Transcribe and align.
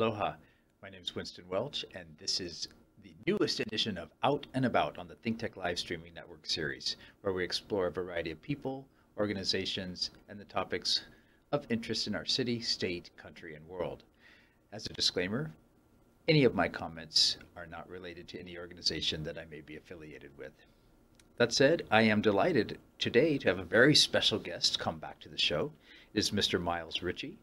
Aloha. 0.00 0.32
My 0.80 0.88
name 0.88 1.02
is 1.02 1.14
Winston 1.14 1.44
Welch, 1.46 1.84
and 1.94 2.06
this 2.18 2.40
is 2.40 2.68
the 3.02 3.12
newest 3.26 3.60
edition 3.60 3.98
of 3.98 4.08
Out 4.22 4.46
and 4.54 4.64
About 4.64 4.96
on 4.96 5.06
the 5.06 5.14
ThinkTech 5.16 5.56
live 5.56 5.78
streaming 5.78 6.14
network 6.14 6.46
series, 6.46 6.96
where 7.20 7.34
we 7.34 7.44
explore 7.44 7.86
a 7.86 7.92
variety 7.92 8.30
of 8.30 8.40
people, 8.40 8.86
organizations, 9.18 10.08
and 10.30 10.40
the 10.40 10.46
topics 10.46 11.02
of 11.52 11.66
interest 11.68 12.06
in 12.06 12.14
our 12.14 12.24
city, 12.24 12.62
state, 12.62 13.10
country, 13.18 13.54
and 13.54 13.68
world. 13.68 14.02
As 14.72 14.86
a 14.86 14.94
disclaimer, 14.94 15.50
any 16.28 16.44
of 16.44 16.54
my 16.54 16.66
comments 16.66 17.36
are 17.54 17.66
not 17.66 17.86
related 17.86 18.26
to 18.28 18.40
any 18.40 18.56
organization 18.56 19.22
that 19.24 19.36
I 19.36 19.44
may 19.50 19.60
be 19.60 19.76
affiliated 19.76 20.30
with. 20.38 20.64
That 21.36 21.52
said, 21.52 21.86
I 21.90 22.04
am 22.04 22.22
delighted 22.22 22.78
today 22.98 23.36
to 23.36 23.48
have 23.48 23.58
a 23.58 23.64
very 23.64 23.94
special 23.94 24.38
guest 24.38 24.78
come 24.78 24.98
back 24.98 25.20
to 25.20 25.28
the 25.28 25.36
show. 25.36 25.72
It 26.14 26.20
is 26.20 26.30
Mr. 26.30 26.58
Myles 26.58 27.02
Ritchie, 27.02 27.38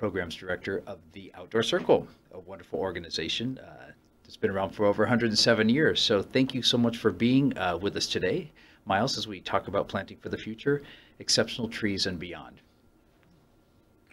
Programs 0.00 0.34
Director 0.34 0.82
of 0.86 0.98
the 1.12 1.30
Outdoor 1.34 1.62
Circle, 1.62 2.08
a 2.32 2.40
wonderful 2.40 2.78
organization 2.78 3.58
uh, 3.58 3.92
that's 4.22 4.38
been 4.38 4.50
around 4.50 4.70
for 4.70 4.86
over 4.86 5.02
107 5.02 5.68
years. 5.68 6.00
So 6.00 6.22
thank 6.22 6.54
you 6.54 6.62
so 6.62 6.78
much 6.78 6.96
for 6.96 7.10
being 7.10 7.56
uh, 7.58 7.76
with 7.76 7.94
us 7.98 8.06
today, 8.06 8.50
Myles, 8.86 9.18
as 9.18 9.28
we 9.28 9.40
talk 9.40 9.68
about 9.68 9.88
planting 9.88 10.16
for 10.16 10.30
the 10.30 10.38
future, 10.38 10.82
exceptional 11.18 11.68
trees 11.68 12.06
and 12.06 12.18
beyond. 12.18 12.62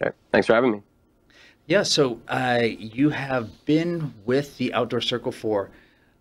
Okay, 0.02 0.14
thanks 0.30 0.46
for 0.46 0.52
having 0.52 0.72
me. 0.72 0.82
Yeah, 1.64 1.84
so 1.84 2.20
uh, 2.28 2.64
you 2.64 3.08
have 3.08 3.48
been 3.64 4.12
with 4.26 4.58
the 4.58 4.74
Outdoor 4.74 5.00
Circle 5.00 5.32
for 5.32 5.70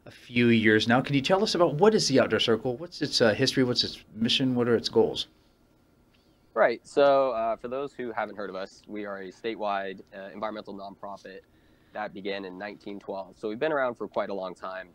a 0.06 0.12
few 0.12 0.48
years 0.48 0.88
now. 0.88 1.02
Can 1.02 1.14
you 1.14 1.22
tell 1.22 1.44
us 1.44 1.56
about 1.56 1.74
what 1.74 1.94
is 1.94 2.08
the 2.08 2.22
Outdoor 2.22 2.40
Circle? 2.40 2.78
What's 2.78 3.02
its 3.02 3.20
uh, 3.20 3.34
history? 3.34 3.66
What's 3.66 3.84
its 3.84 4.02
mission? 4.16 4.56
What 4.56 4.70
are 4.70 4.76
its 4.76 4.88
goals? 4.88 5.28
Right. 6.58 6.82
So, 6.88 7.34
uh, 7.34 7.56
for 7.56 7.68
those 7.68 7.94
who 7.94 8.12
haven't 8.12 8.36
heard 8.36 8.50
of 8.50 8.56
us, 8.56 8.82
we 8.88 9.06
are 9.06 9.20
a 9.20 9.32
statewide 9.32 10.00
uh, 10.12 10.30
environmental 10.34 10.74
nonprofit 10.74 11.42
that 11.94 12.16
began 12.16 12.46
in 12.46 12.54
1912. 12.54 13.36
So, 13.38 13.48
we've 13.48 13.60
been 13.60 13.72
around 13.72 13.94
for 13.94 14.08
quite 14.08 14.32
a 14.32 14.34
long 14.34 14.56
time. 14.56 14.90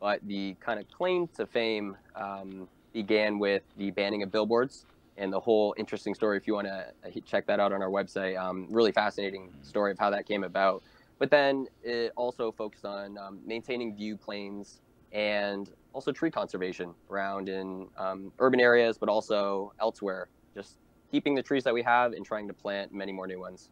But 0.00 0.26
the 0.26 0.56
kind 0.58 0.80
of 0.80 0.90
claim 0.90 1.28
to 1.36 1.44
fame 1.44 1.98
um, 2.16 2.66
began 2.94 3.38
with 3.38 3.62
the 3.76 3.90
banning 3.90 4.22
of 4.22 4.32
billboards 4.32 4.86
and 5.18 5.30
the 5.30 5.38
whole 5.38 5.74
interesting 5.76 6.14
story. 6.14 6.38
If 6.38 6.46
you 6.46 6.54
want 6.54 6.68
to 6.68 6.86
uh, 7.06 7.10
check 7.26 7.44
that 7.44 7.60
out 7.60 7.74
on 7.74 7.82
our 7.82 7.90
website, 7.90 8.42
um, 8.42 8.66
really 8.70 8.90
fascinating 8.90 9.52
story 9.60 9.92
of 9.92 9.98
how 9.98 10.08
that 10.08 10.24
came 10.24 10.44
about. 10.44 10.82
But 11.18 11.30
then 11.30 11.66
it 11.82 12.12
also 12.16 12.50
focused 12.52 12.86
on 12.86 13.18
um, 13.18 13.38
maintaining 13.44 13.94
view 13.94 14.16
planes 14.16 14.80
and 15.12 15.68
also 15.92 16.10
tree 16.10 16.30
conservation 16.30 16.94
around 17.10 17.50
in 17.50 17.88
um, 17.98 18.32
urban 18.38 18.60
areas, 18.60 18.96
but 18.96 19.10
also 19.10 19.74
elsewhere. 19.78 20.28
Just 20.54 20.78
keeping 21.12 21.34
the 21.34 21.42
trees 21.42 21.62
that 21.62 21.74
we 21.74 21.82
have 21.82 22.14
and 22.14 22.24
trying 22.24 22.48
to 22.48 22.54
plant 22.54 22.92
many 22.92 23.12
more 23.12 23.26
new 23.28 23.38
ones. 23.38 23.68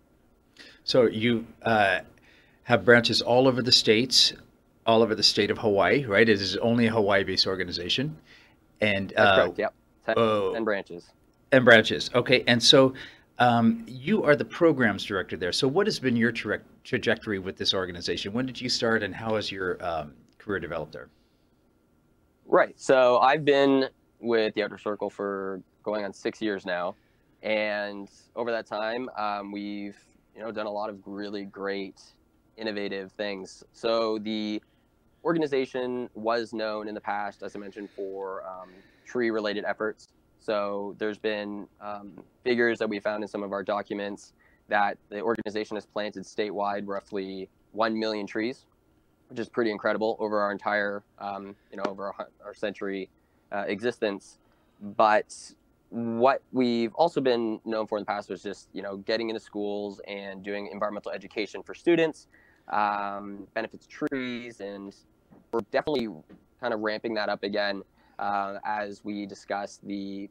So 0.84 1.06
you 1.06 1.46
uh, 1.62 2.00
have 2.64 2.84
branches 2.84 3.22
all 3.22 3.48
over 3.48 3.62
the 3.62 3.72
states, 3.72 4.34
all 4.86 5.02
over 5.02 5.14
the 5.14 5.22
state 5.22 5.50
of 5.50 5.58
Hawaii, 5.58 6.04
right? 6.04 6.28
It 6.28 6.40
is 6.40 6.56
only 6.58 6.86
a 6.86 6.90
Hawaii-based 6.90 7.46
organization, 7.46 8.16
and 8.80 9.08
That's 9.16 9.20
uh, 9.20 9.36
correct. 9.36 9.58
Yep, 9.58 9.74
ten, 10.06 10.14
oh, 10.18 10.52
10 10.52 10.64
branches. 10.64 11.10
And 11.50 11.64
branches. 11.64 12.10
Okay, 12.14 12.44
and 12.46 12.62
so 12.62 12.92
um, 13.38 13.84
you 13.88 14.22
are 14.22 14.36
the 14.36 14.44
programs 14.44 15.04
director 15.04 15.36
there. 15.36 15.52
So 15.52 15.66
what 15.66 15.86
has 15.86 15.98
been 15.98 16.14
your 16.14 16.30
tra- 16.30 16.60
trajectory 16.84 17.38
with 17.38 17.56
this 17.56 17.72
organization? 17.72 18.34
When 18.34 18.44
did 18.44 18.60
you 18.60 18.68
start, 18.68 19.02
and 19.02 19.14
how 19.14 19.36
has 19.36 19.50
your 19.50 19.82
um, 19.84 20.12
career 20.38 20.60
developed 20.60 20.92
there? 20.92 21.08
Right. 22.44 22.78
So 22.78 23.18
I've 23.18 23.44
been 23.46 23.88
with 24.20 24.52
the 24.54 24.62
Outdoor 24.62 24.78
Circle 24.78 25.08
for 25.08 25.62
going 25.82 26.04
on 26.04 26.12
six 26.12 26.42
years 26.42 26.66
now. 26.66 26.94
And 27.42 28.08
over 28.36 28.50
that 28.50 28.66
time, 28.66 29.08
um, 29.16 29.52
we've 29.52 29.96
you 30.34 30.42
know 30.42 30.52
done 30.52 30.66
a 30.66 30.70
lot 30.70 30.90
of 30.90 30.98
really 31.06 31.44
great, 31.44 32.00
innovative 32.56 33.12
things. 33.12 33.64
So 33.72 34.18
the 34.18 34.62
organization 35.24 36.08
was 36.14 36.52
known 36.52 36.88
in 36.88 36.94
the 36.94 37.00
past, 37.00 37.42
as 37.42 37.56
I 37.56 37.58
mentioned, 37.58 37.90
for 37.90 38.42
um, 38.46 38.70
tree-related 39.04 39.64
efforts. 39.64 40.08
So 40.40 40.94
there's 40.98 41.18
been 41.18 41.66
um, 41.80 42.12
figures 42.42 42.78
that 42.78 42.88
we 42.88 43.00
found 43.00 43.22
in 43.22 43.28
some 43.28 43.42
of 43.42 43.52
our 43.52 43.62
documents 43.62 44.32
that 44.68 44.96
the 45.10 45.20
organization 45.20 45.76
has 45.76 45.84
planted 45.84 46.24
statewide 46.24 46.86
roughly 46.86 47.48
one 47.72 47.98
million 47.98 48.26
trees, 48.26 48.66
which 49.28 49.38
is 49.38 49.48
pretty 49.48 49.70
incredible 49.70 50.16
over 50.18 50.40
our 50.40 50.52
entire, 50.52 51.02
um, 51.18 51.54
you 51.70 51.76
know, 51.76 51.82
over 51.86 52.14
our, 52.18 52.28
our 52.44 52.54
century 52.54 53.10
uh, 53.52 53.64
existence. 53.66 54.38
But 54.80 55.34
what 55.90 56.42
we've 56.52 56.94
also 56.94 57.20
been 57.20 57.60
known 57.64 57.86
for 57.86 57.98
in 57.98 58.02
the 58.02 58.06
past 58.06 58.30
was 58.30 58.42
just 58.42 58.68
you 58.72 58.80
know 58.80 58.96
getting 58.98 59.28
into 59.28 59.40
schools 59.40 60.00
and 60.06 60.42
doing 60.44 60.68
environmental 60.72 61.10
education 61.10 61.62
for 61.62 61.74
students 61.74 62.28
um, 62.68 63.46
benefits 63.54 63.86
trees 63.86 64.60
and 64.60 64.94
we're 65.52 65.60
definitely 65.72 66.08
kind 66.60 66.72
of 66.72 66.80
ramping 66.80 67.12
that 67.14 67.28
up 67.28 67.42
again 67.42 67.82
uh, 68.20 68.58
as 68.64 69.04
we 69.04 69.26
discuss 69.26 69.80
the 69.82 70.30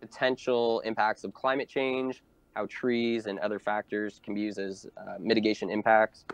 potential 0.00 0.80
impacts 0.80 1.24
of 1.24 1.32
climate 1.32 1.68
change 1.68 2.22
how 2.54 2.66
trees 2.66 3.26
and 3.26 3.38
other 3.38 3.58
factors 3.58 4.20
can 4.22 4.34
be 4.34 4.42
used 4.42 4.58
as 4.58 4.86
uh, 4.98 5.14
mitigation 5.18 5.70
impacts 5.70 6.26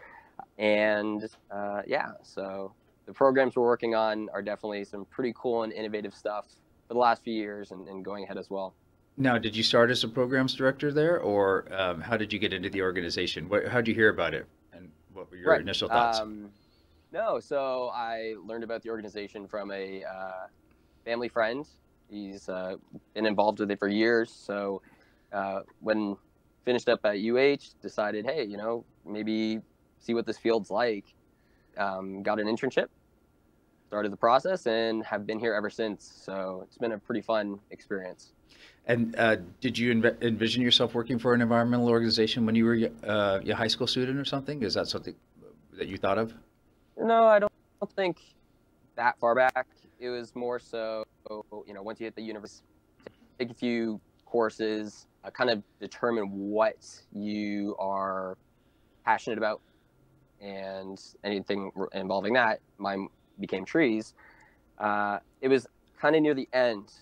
and 0.58 1.28
uh, 1.52 1.82
yeah 1.86 2.08
so 2.22 2.72
the 3.06 3.12
programs 3.12 3.54
we're 3.54 3.62
working 3.62 3.94
on 3.94 4.28
are 4.32 4.42
definitely 4.42 4.84
some 4.84 5.04
pretty 5.04 5.32
cool 5.36 5.62
and 5.62 5.72
innovative 5.72 6.12
stuff 6.12 6.46
for 6.88 6.94
the 6.94 7.00
last 7.00 7.22
few 7.22 7.34
years 7.34 7.70
and, 7.70 7.88
and 7.88 8.04
going 8.04 8.24
ahead 8.24 8.38
as 8.38 8.50
well. 8.50 8.74
Now, 9.16 9.38
did 9.38 9.56
you 9.56 9.62
start 9.62 9.90
as 9.90 10.02
a 10.02 10.08
programs 10.08 10.54
director 10.54 10.92
there, 10.92 11.20
or 11.20 11.72
um, 11.72 12.00
how 12.00 12.16
did 12.16 12.32
you 12.32 12.38
get 12.38 12.52
into 12.52 12.68
the 12.68 12.82
organization? 12.82 13.48
how 13.68 13.76
did 13.76 13.88
you 13.88 13.94
hear 13.94 14.08
about 14.08 14.34
it, 14.34 14.46
and 14.72 14.90
what 15.12 15.30
were 15.30 15.36
your 15.36 15.50
right. 15.50 15.60
initial 15.60 15.88
thoughts? 15.88 16.18
Um, 16.18 16.50
no, 17.12 17.38
so 17.38 17.92
I 17.94 18.34
learned 18.44 18.64
about 18.64 18.82
the 18.82 18.90
organization 18.90 19.46
from 19.46 19.70
a 19.70 20.02
uh, 20.02 20.46
family 21.04 21.28
friend. 21.28 21.64
He's 22.10 22.48
uh, 22.48 22.74
been 23.14 23.24
involved 23.24 23.60
with 23.60 23.70
it 23.70 23.78
for 23.78 23.86
years. 23.86 24.32
So 24.32 24.82
uh, 25.32 25.60
when 25.80 26.16
finished 26.64 26.88
up 26.88 27.04
at 27.04 27.18
UH, 27.18 27.80
decided, 27.80 28.26
hey, 28.26 28.44
you 28.44 28.56
know, 28.56 28.84
maybe 29.06 29.60
see 30.00 30.14
what 30.14 30.26
this 30.26 30.38
field's 30.38 30.70
like. 30.70 31.04
Um, 31.76 32.22
got 32.22 32.40
an 32.40 32.48
internship 32.48 32.86
started 33.86 34.12
the 34.12 34.16
process 34.16 34.66
and 34.66 35.04
have 35.04 35.26
been 35.26 35.38
here 35.38 35.54
ever 35.54 35.70
since. 35.70 36.22
So 36.24 36.62
it's 36.66 36.78
been 36.78 36.92
a 36.92 36.98
pretty 36.98 37.20
fun 37.20 37.58
experience. 37.70 38.32
And 38.86 39.14
uh, 39.18 39.36
did 39.60 39.78
you 39.78 39.94
env- 39.94 40.22
envision 40.22 40.62
yourself 40.62 40.94
working 40.94 41.18
for 41.18 41.32
an 41.32 41.40
environmental 41.40 41.88
organization 41.88 42.44
when 42.44 42.54
you 42.54 42.64
were 42.64 42.78
uh, 43.06 43.40
a 43.46 43.52
high 43.52 43.68
school 43.68 43.86
student 43.86 44.18
or 44.18 44.24
something? 44.24 44.62
Is 44.62 44.74
that 44.74 44.88
something 44.88 45.14
that 45.78 45.88
you 45.88 45.96
thought 45.96 46.18
of? 46.18 46.34
No, 46.96 47.24
I 47.24 47.38
don't 47.38 47.52
think 47.96 48.18
that 48.96 49.18
far 49.18 49.34
back. 49.34 49.66
It 49.98 50.08
was 50.10 50.34
more 50.34 50.58
so, 50.58 51.04
you 51.30 51.72
know, 51.72 51.82
once 51.82 52.00
you 52.00 52.04
hit 52.04 52.14
the 52.14 52.22
university, 52.22 52.64
take 53.38 53.50
a 53.50 53.54
few 53.54 54.00
courses, 54.26 55.06
uh, 55.24 55.30
kind 55.30 55.50
of 55.50 55.62
determine 55.80 56.30
what 56.30 56.76
you 57.12 57.76
are 57.78 58.36
passionate 59.04 59.38
about, 59.38 59.60
and 60.40 61.00
anything 61.24 61.70
involving 61.92 62.34
that. 62.34 62.60
My 62.78 62.96
became 63.40 63.64
trees, 63.64 64.14
uh, 64.78 65.18
it 65.40 65.48
was 65.48 65.66
kind 66.00 66.16
of 66.16 66.22
near 66.22 66.34
the 66.34 66.48
end 66.52 66.92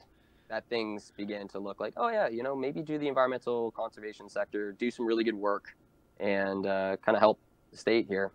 that 0.49 0.69
things 0.69 1.13
began 1.17 1.49
to 1.49 1.59
look 1.59 1.81
like, 1.81 1.95
oh 1.97 2.09
yeah, 2.09 2.29
you 2.29 2.43
know, 2.43 2.55
maybe 2.55 2.83
do 2.83 2.99
the 2.99 3.09
environmental 3.09 3.71
conservation 3.71 4.29
sector, 4.29 4.73
do 4.73 4.91
some 4.91 5.07
really 5.07 5.25
good 5.25 5.35
work, 5.35 5.75
and 6.21 6.67
uh, 6.67 6.97
kind 7.05 7.17
of 7.17 7.21
help 7.21 7.39
the 7.71 7.77
state 7.77 8.07
here. 8.07 8.31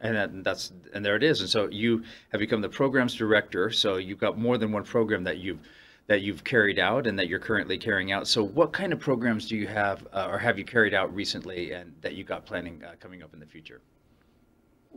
And 0.00 0.44
that's 0.44 0.72
and 0.92 1.04
there 1.04 1.16
it 1.16 1.22
is. 1.22 1.40
And 1.40 1.48
so 1.48 1.68
you 1.70 2.02
have 2.30 2.40
become 2.40 2.60
the 2.60 2.68
programs 2.68 3.14
director. 3.14 3.70
So 3.70 3.96
you've 3.96 4.18
got 4.18 4.36
more 4.36 4.58
than 4.58 4.70
one 4.72 4.84
program 4.84 5.24
that 5.24 5.38
you've 5.38 5.60
that 6.06 6.20
you've 6.22 6.44
carried 6.44 6.78
out 6.78 7.06
and 7.06 7.18
that 7.18 7.28
you're 7.28 7.38
currently 7.38 7.78
carrying 7.78 8.12
out. 8.12 8.28
So 8.28 8.42
what 8.42 8.72
kind 8.72 8.92
of 8.92 9.00
programs 9.00 9.48
do 9.48 9.56
you 9.56 9.66
have 9.66 10.06
uh, 10.12 10.28
or 10.30 10.38
have 10.38 10.58
you 10.58 10.64
carried 10.64 10.94
out 10.94 11.14
recently 11.14 11.72
and 11.72 11.92
that 12.00 12.14
you 12.14 12.24
got 12.24 12.44
planning 12.44 12.82
uh, 12.84 12.94
coming 13.00 13.22
up 13.22 13.32
in 13.32 13.40
the 13.40 13.46
future? 13.46 13.80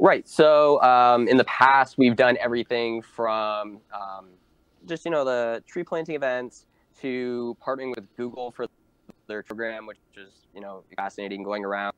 Right. 0.02 0.26
So 0.30 0.82
um, 0.82 1.28
in 1.28 1.36
the 1.36 1.44
past, 1.44 1.98
we've 1.98 2.16
done 2.16 2.38
everything 2.40 3.02
from 3.02 3.82
um, 3.94 4.30
just 4.86 5.04
you 5.04 5.12
know 5.12 5.26
the 5.26 5.62
tree 5.68 5.84
planting 5.84 6.16
events 6.16 6.68
to 7.02 7.58
partnering 7.62 7.94
with 7.94 8.06
Google 8.16 8.50
for 8.52 8.68
their 9.28 9.44
program, 9.44 9.86
which 9.86 9.98
is 10.16 10.48
you 10.56 10.62
know 10.62 10.86
fascinating, 10.96 11.44
going 11.44 11.66
around. 11.66 11.94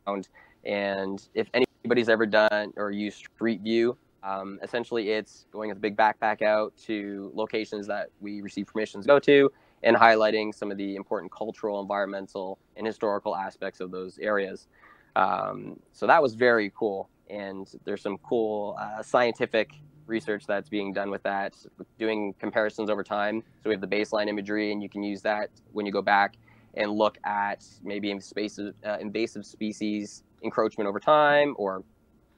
And 0.65 1.24
if 1.36 1.48
anybody's 1.53 2.09
ever 2.09 2.25
done 2.25 2.74
or 2.75 2.89
used 2.89 3.18
Street 3.18 3.62
View, 3.62 3.95
um, 4.24 4.57
essentially 4.63 5.12
it's 5.12 5.45
going 5.51 5.69
with 5.69 5.77
a 5.77 5.81
big 5.81 5.95
backpack 5.95 6.42
out 6.42 6.74
to 6.86 7.31
locations 7.36 7.86
that 7.86 8.09
we 8.19 8.42
receive 8.42 8.65
permissions 8.65 9.06
to 9.06 9.09
go 9.09 9.19
to 9.19 9.51
and 9.83 9.95
highlighting 9.95 10.56
some 10.56 10.71
of 10.71 10.77
the 10.77 10.95
important 10.95 11.31
cultural, 11.31 11.80
environmental, 11.80 12.57
and 12.77 12.88
historical 12.88 13.36
aspects 13.36 13.80
of 13.80 13.92
those 13.92 14.18
areas. 14.18 14.68
Um, 15.15 15.80
so 15.92 16.07
that 16.07 16.21
was 16.21 16.33
very 16.33 16.71
cool 16.75 17.09
and 17.31 17.68
there's 17.86 18.01
some 18.01 18.18
cool 18.19 18.78
uh, 18.80 19.01
scientific 19.01 19.72
research 20.06 20.45
that's 20.45 20.69
being 20.69 20.94
done 20.94 21.10
with 21.10 21.24
that, 21.24 21.56
doing 21.98 22.33
comparisons 22.39 22.89
over 22.89 23.04
time. 23.04 23.44
So 23.63 23.69
we 23.69 23.74
have 23.74 23.81
the 23.81 23.88
baseline 23.88 24.28
imagery, 24.28 24.72
and 24.72 24.83
you 24.83 24.89
can 24.89 25.04
use 25.04 25.22
that 25.22 25.50
when 25.72 25.86
you 25.86 25.92
go 25.92 26.01
back 26.01 26.36
and 26.75 26.92
look 26.92 27.18
at 27.24 27.66
maybe 27.83 28.12
invasive, 28.12 28.74
uh, 28.86 28.98
invasive 29.00 29.45
species 29.45 30.24
encroachment 30.44 30.88
over 30.88 31.00
time 31.00 31.56
or 31.57 31.83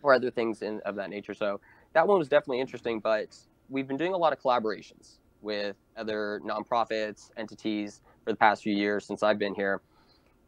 or 0.01 0.13
other 0.13 0.30
things 0.30 0.62
in, 0.62 0.81
of 0.86 0.96
that 0.96 1.10
nature. 1.10 1.34
So 1.34 1.62
that 1.94 2.06
one 2.07 2.19
was 2.19 2.28
definitely 2.28 2.60
interesting. 2.60 3.00
But 3.00 3.38
we've 3.69 3.88
been 3.88 3.98
doing 3.98 4.13
a 4.13 4.18
lot 4.18 4.34
of 4.34 4.39
collaborations 4.39 5.18
with 5.42 5.75
other 5.98 6.42
nonprofits, 6.46 7.31
entities 7.38 8.01
for 8.24 8.31
the 8.31 8.38
past 8.38 8.63
few 8.63 8.75
years 8.75 9.06
since 9.06 9.24
I've 9.24 9.39
been 9.39 9.56
here. 9.56 9.81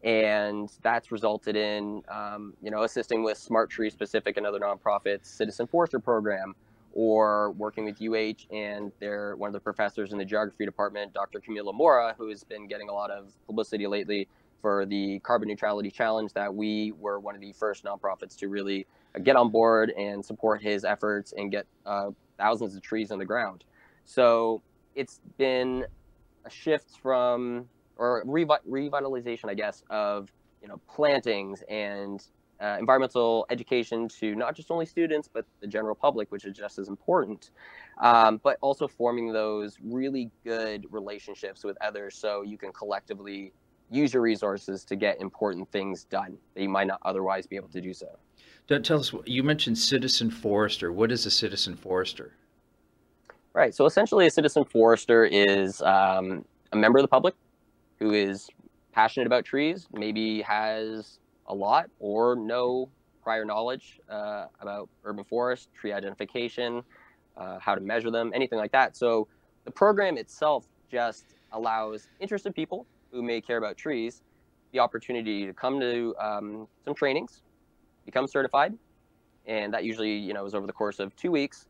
And 0.05 0.71
that's 0.83 1.11
resulted 1.11 1.55
in, 1.55 2.03
um, 2.09 2.53
you 2.61 2.69
know, 2.69 2.83
assisting 2.83 3.23
with 3.23 3.39
Smart 3.39 3.71
Trees 3.71 3.95
Pacific 3.95 4.37
and 4.37 4.45
other 4.45 4.59
nonprofits, 4.59 5.25
Citizen 5.25 5.65
Forester 5.65 5.99
Program, 5.99 6.55
or 6.93 7.51
working 7.53 7.85
with 7.85 7.99
UH 7.99 8.53
and 8.55 8.91
their 8.99 9.35
one 9.35 9.47
of 9.47 9.53
the 9.53 9.59
professors 9.59 10.11
in 10.11 10.19
the 10.19 10.23
geography 10.25 10.63
department, 10.63 11.11
Dr. 11.11 11.41
Camilo 11.41 11.73
Mora, 11.73 12.13
who 12.19 12.29
has 12.29 12.43
been 12.43 12.67
getting 12.67 12.87
a 12.87 12.93
lot 12.93 13.09
of 13.09 13.33
publicity 13.47 13.87
lately 13.87 14.27
for 14.61 14.85
the 14.85 15.19
carbon 15.19 15.47
neutrality 15.47 15.89
challenge 15.89 16.33
that 16.33 16.53
we 16.53 16.91
were 16.99 17.19
one 17.19 17.35
of 17.35 17.41
the 17.41 17.51
first 17.53 17.83
nonprofits 17.83 18.37
to 18.37 18.47
really 18.47 18.85
get 19.23 19.35
on 19.35 19.49
board 19.49 19.91
and 19.97 20.23
support 20.23 20.61
his 20.61 20.85
efforts 20.85 21.33
and 21.35 21.51
get 21.51 21.65
uh, 21.85 22.11
thousands 22.37 22.75
of 22.75 22.81
trees 22.81 23.11
on 23.11 23.17
the 23.19 23.25
ground. 23.25 23.63
So 24.05 24.61
it's 24.93 25.19
been 25.37 25.85
a 26.45 26.49
shift 26.49 26.97
from 27.01 27.67
or 27.97 28.23
revitalization, 28.25 29.49
I 29.49 29.53
guess, 29.53 29.83
of 29.89 30.31
you 30.61 30.67
know 30.67 30.79
plantings 30.87 31.63
and 31.69 32.25
uh, 32.61 32.77
environmental 32.79 33.45
education 33.49 34.07
to 34.07 34.33
not 34.35 34.55
just 34.55 34.71
only 34.71 34.85
students 34.85 35.29
but 35.31 35.45
the 35.59 35.67
general 35.67 35.95
public, 35.95 36.31
which 36.31 36.45
is 36.45 36.55
just 36.55 36.79
as 36.79 36.87
important. 36.87 37.51
Um, 38.01 38.39
but 38.43 38.57
also 38.61 38.87
forming 38.87 39.31
those 39.31 39.77
really 39.83 40.31
good 40.43 40.85
relationships 40.91 41.63
with 41.63 41.77
others, 41.81 42.17
so 42.17 42.41
you 42.41 42.57
can 42.57 42.71
collectively 42.73 43.53
use 43.91 44.13
your 44.13 44.21
resources 44.21 44.83
to 44.85 44.95
get 44.95 45.21
important 45.21 45.71
things 45.71 46.05
done 46.05 46.37
that 46.55 46.61
you 46.61 46.69
might 46.69 46.87
not 46.87 46.99
otherwise 47.03 47.45
be 47.45 47.55
able 47.55 47.69
to 47.69 47.81
do 47.81 47.93
so. 47.93 48.07
Tell 48.67 48.99
us, 48.99 49.13
you 49.25 49.43
mentioned 49.43 49.77
citizen 49.77 50.31
forester. 50.31 50.91
What 50.91 51.11
is 51.11 51.25
a 51.25 51.31
citizen 51.31 51.75
forester? 51.75 52.33
Right. 53.53 53.73
So 53.75 53.85
essentially, 53.85 54.25
a 54.25 54.31
citizen 54.31 54.65
forester 54.65 55.23
is 55.23 55.81
um, 55.83 56.43
a 56.71 56.75
member 56.75 56.97
of 56.97 57.03
the 57.03 57.07
public 57.07 57.35
who 57.99 58.13
is 58.13 58.49
passionate 58.91 59.27
about 59.27 59.45
trees, 59.45 59.87
maybe 59.93 60.41
has 60.41 61.19
a 61.47 61.53
lot 61.53 61.89
or 61.99 62.35
no 62.35 62.89
prior 63.23 63.45
knowledge 63.45 63.99
uh, 64.09 64.45
about 64.59 64.89
urban 65.03 65.23
forest, 65.23 65.69
tree 65.73 65.91
identification, 65.91 66.83
uh, 67.37 67.59
how 67.59 67.75
to 67.75 67.81
measure 67.81 68.11
them, 68.11 68.31
anything 68.33 68.59
like 68.59 68.71
that. 68.71 68.95
So 68.95 69.27
the 69.65 69.71
program 69.71 70.17
itself 70.17 70.65
just 70.91 71.35
allows 71.51 72.07
interested 72.19 72.53
people 72.53 72.85
who 73.11 73.23
may 73.23 73.41
care 73.41 73.57
about 73.57 73.77
trees 73.77 74.21
the 74.71 74.79
opportunity 74.79 75.45
to 75.45 75.53
come 75.53 75.79
to 75.79 76.13
um, 76.19 76.67
some 76.83 76.93
trainings, 76.93 77.41
become 78.05 78.27
certified, 78.27 78.73
and 79.45 79.73
that 79.73 79.83
usually 79.85 80.13
you 80.17 80.33
know 80.33 80.45
is 80.45 80.53
over 80.53 80.67
the 80.67 80.73
course 80.73 80.99
of 80.99 81.15
two 81.15 81.31
weeks 81.31 81.67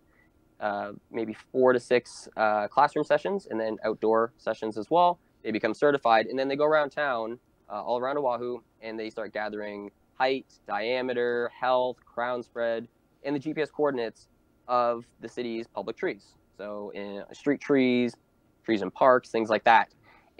uh, 0.59 0.91
maybe 1.11 1.35
four 1.51 1.73
to 1.73 1.79
six 1.79 2.27
uh, 2.37 2.67
classroom 2.67 3.03
sessions 3.03 3.47
and 3.49 3.59
then 3.59 3.77
outdoor 3.83 4.33
sessions 4.37 4.77
as 4.77 4.89
well. 4.89 5.19
They 5.45 5.51
become 5.51 5.75
certified 5.75 6.25
and 6.25 6.37
then 6.37 6.47
they 6.47 6.55
go 6.55 6.65
around 6.65 6.89
town, 6.89 7.37
uh, 7.69 7.83
all 7.83 7.99
around 7.99 8.17
Oahu, 8.17 8.61
and 8.81 8.99
they 8.99 9.11
start 9.11 9.31
gathering 9.31 9.91
height, 10.15 10.47
diameter, 10.67 11.51
health, 11.57 11.97
crown 12.03 12.41
spread, 12.41 12.87
and 13.23 13.35
the 13.35 13.39
GPS 13.39 13.71
coordinates 13.71 14.27
of 14.67 15.05
the 15.21 15.29
city's 15.29 15.67
public 15.67 15.97
trees. 15.97 16.33
So, 16.57 16.91
in 16.95 17.23
street 17.31 17.61
trees, 17.61 18.15
trees 18.63 18.81
in 18.81 18.89
parks, 18.89 19.29
things 19.29 19.49
like 19.49 19.63
that. 19.65 19.89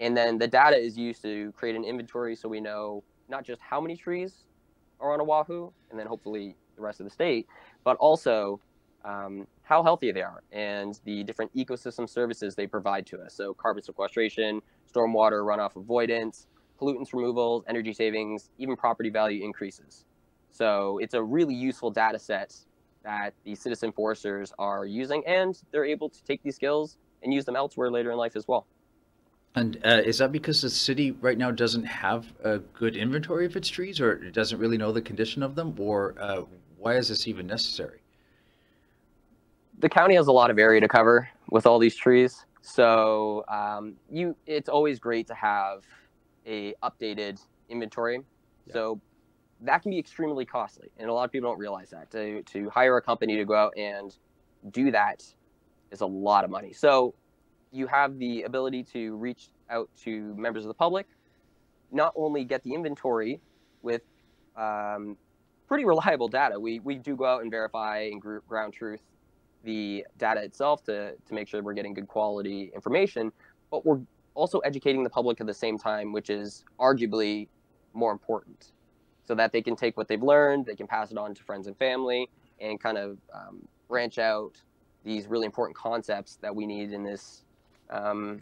And 0.00 0.16
then 0.16 0.38
the 0.38 0.48
data 0.48 0.76
is 0.76 0.98
used 0.98 1.22
to 1.22 1.52
create 1.52 1.76
an 1.76 1.84
inventory 1.84 2.34
so 2.34 2.48
we 2.48 2.60
know 2.60 3.04
not 3.28 3.44
just 3.44 3.60
how 3.60 3.80
many 3.80 3.96
trees 3.96 4.44
are 4.98 5.12
on 5.12 5.20
Oahu, 5.20 5.70
and 5.90 5.98
then 6.00 6.06
hopefully 6.08 6.56
the 6.74 6.82
rest 6.82 6.98
of 6.98 7.04
the 7.04 7.10
state, 7.10 7.46
but 7.84 7.96
also 7.98 8.60
um, 9.04 9.46
how 9.66 9.82
healthy 9.82 10.12
they 10.12 10.22
are 10.22 10.44
and 10.52 11.00
the 11.04 11.24
different 11.24 11.52
ecosystem 11.56 12.08
services 12.08 12.54
they 12.54 12.68
provide 12.68 13.04
to 13.04 13.20
us. 13.20 13.34
So, 13.34 13.52
carbon 13.52 13.82
sequestration, 13.82 14.62
stormwater 14.94 15.44
runoff 15.44 15.74
avoidance, 15.74 16.46
pollutants 16.80 17.12
removals, 17.12 17.64
energy 17.68 17.92
savings, 17.92 18.50
even 18.58 18.76
property 18.76 19.10
value 19.10 19.44
increases. 19.44 20.04
So, 20.52 20.98
it's 20.98 21.14
a 21.14 21.22
really 21.22 21.54
useful 21.54 21.90
data 21.90 22.18
set 22.20 22.54
that 23.02 23.34
the 23.44 23.56
citizen 23.56 23.90
foresters 23.90 24.52
are 24.56 24.86
using, 24.86 25.26
and 25.26 25.60
they're 25.72 25.84
able 25.84 26.10
to 26.10 26.22
take 26.22 26.44
these 26.44 26.54
skills 26.54 26.96
and 27.24 27.34
use 27.34 27.44
them 27.44 27.56
elsewhere 27.56 27.90
later 27.90 28.12
in 28.12 28.18
life 28.18 28.36
as 28.36 28.46
well. 28.46 28.68
And 29.56 29.80
uh, 29.84 30.02
is 30.04 30.18
that 30.18 30.30
because 30.30 30.62
the 30.62 30.70
city 30.70 31.10
right 31.10 31.38
now 31.38 31.50
doesn't 31.50 31.84
have 31.84 32.32
a 32.44 32.58
good 32.58 32.94
inventory 32.94 33.46
of 33.46 33.56
its 33.56 33.68
trees, 33.68 34.00
or 34.00 34.12
it 34.12 34.32
doesn't 34.32 34.60
really 34.60 34.78
know 34.78 34.92
the 34.92 35.02
condition 35.02 35.42
of 35.42 35.56
them, 35.56 35.74
or 35.76 36.14
uh, 36.20 36.42
why 36.78 36.94
is 36.94 37.08
this 37.08 37.26
even 37.26 37.48
necessary? 37.48 38.02
The 39.78 39.88
county 39.88 40.14
has 40.14 40.26
a 40.26 40.32
lot 40.32 40.50
of 40.50 40.58
area 40.58 40.80
to 40.80 40.88
cover 40.88 41.28
with 41.50 41.66
all 41.66 41.78
these 41.78 41.96
trees. 41.96 42.46
So 42.62 43.44
um, 43.48 43.94
you, 44.10 44.34
it's 44.46 44.68
always 44.68 44.98
great 44.98 45.26
to 45.28 45.34
have 45.34 45.84
a 46.46 46.74
updated 46.82 47.40
inventory. 47.68 48.20
Yeah. 48.66 48.72
So 48.72 49.00
that 49.62 49.82
can 49.82 49.90
be 49.90 49.98
extremely 49.98 50.44
costly, 50.44 50.88
and 50.98 51.08
a 51.08 51.12
lot 51.12 51.24
of 51.24 51.32
people 51.32 51.50
don't 51.50 51.58
realize 51.58 51.90
that. 51.90 52.10
To 52.10 52.42
to 52.42 52.68
hire 52.70 52.96
a 52.96 53.02
company 53.02 53.36
to 53.36 53.44
go 53.44 53.54
out 53.54 53.72
and 53.76 54.16
do 54.70 54.90
that 54.90 55.24
is 55.90 56.00
a 56.00 56.06
lot 56.06 56.44
of 56.44 56.50
money. 56.50 56.72
So 56.72 57.14
you 57.72 57.86
have 57.86 58.18
the 58.18 58.42
ability 58.42 58.82
to 58.92 59.16
reach 59.16 59.48
out 59.70 59.88
to 60.02 60.34
members 60.36 60.64
of 60.64 60.68
the 60.68 60.74
public, 60.74 61.06
not 61.90 62.12
only 62.16 62.44
get 62.44 62.62
the 62.64 62.74
inventory 62.74 63.40
with 63.82 64.02
um, 64.56 65.16
pretty 65.68 65.84
reliable 65.84 66.28
data. 66.28 66.58
We 66.58 66.80
we 66.80 66.96
do 66.96 67.16
go 67.16 67.24
out 67.24 67.42
and 67.42 67.50
verify 67.50 68.10
and 68.12 68.20
ground 68.20 68.74
truth 68.74 69.00
the 69.64 70.06
data 70.18 70.42
itself 70.42 70.84
to, 70.84 71.12
to 71.26 71.34
make 71.34 71.48
sure 71.48 71.62
we're 71.62 71.74
getting 71.74 71.94
good 71.94 72.08
quality 72.08 72.70
information, 72.74 73.32
but 73.70 73.84
we're 73.84 74.00
also 74.34 74.58
educating 74.60 75.02
the 75.02 75.10
public 75.10 75.40
at 75.40 75.46
the 75.46 75.54
same 75.54 75.78
time, 75.78 76.12
which 76.12 76.30
is 76.30 76.64
arguably 76.78 77.48
more 77.92 78.12
important, 78.12 78.72
so 79.24 79.34
that 79.34 79.52
they 79.52 79.62
can 79.62 79.74
take 79.74 79.96
what 79.96 80.08
they've 80.08 80.22
learned, 80.22 80.66
they 80.66 80.76
can 80.76 80.86
pass 80.86 81.10
it 81.10 81.18
on 81.18 81.34
to 81.34 81.42
friends 81.42 81.66
and 81.66 81.76
family, 81.78 82.28
and 82.60 82.80
kind 82.80 82.98
of 82.98 83.18
um, 83.34 83.66
branch 83.88 84.18
out 84.18 84.60
these 85.04 85.26
really 85.26 85.46
important 85.46 85.76
concepts 85.76 86.36
that 86.36 86.54
we 86.54 86.66
need 86.66 86.92
in 86.92 87.02
this 87.02 87.44
um, 87.90 88.40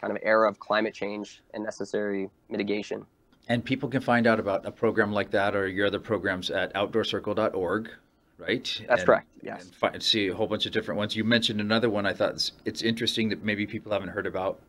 kind 0.00 0.14
of 0.14 0.18
era 0.22 0.48
of 0.48 0.58
climate 0.58 0.94
change 0.94 1.42
and 1.54 1.64
necessary 1.64 2.28
mitigation. 2.48 3.04
And 3.48 3.64
people 3.64 3.88
can 3.88 4.00
find 4.00 4.26
out 4.26 4.40
about 4.40 4.64
a 4.64 4.70
program 4.70 5.12
like 5.12 5.30
that 5.32 5.54
or 5.54 5.68
your 5.68 5.86
other 5.86 5.98
programs 5.98 6.50
at 6.50 6.72
outdoorcircle.org 6.74 7.90
right? 8.38 8.82
That's 8.88 9.00
and, 9.00 9.06
correct. 9.06 9.28
Yes. 9.42 9.64
And 9.64 9.74
find, 9.74 10.02
see 10.02 10.28
a 10.28 10.34
whole 10.34 10.46
bunch 10.46 10.66
of 10.66 10.72
different 10.72 10.98
ones. 10.98 11.16
You 11.16 11.24
mentioned 11.24 11.60
another 11.60 11.90
one. 11.90 12.06
I 12.06 12.12
thought 12.12 12.34
it's, 12.34 12.52
it's 12.64 12.82
interesting 12.82 13.28
that 13.30 13.42
maybe 13.42 13.66
people 13.66 13.92
haven't 13.92 14.08
heard 14.08 14.26
about 14.26 14.60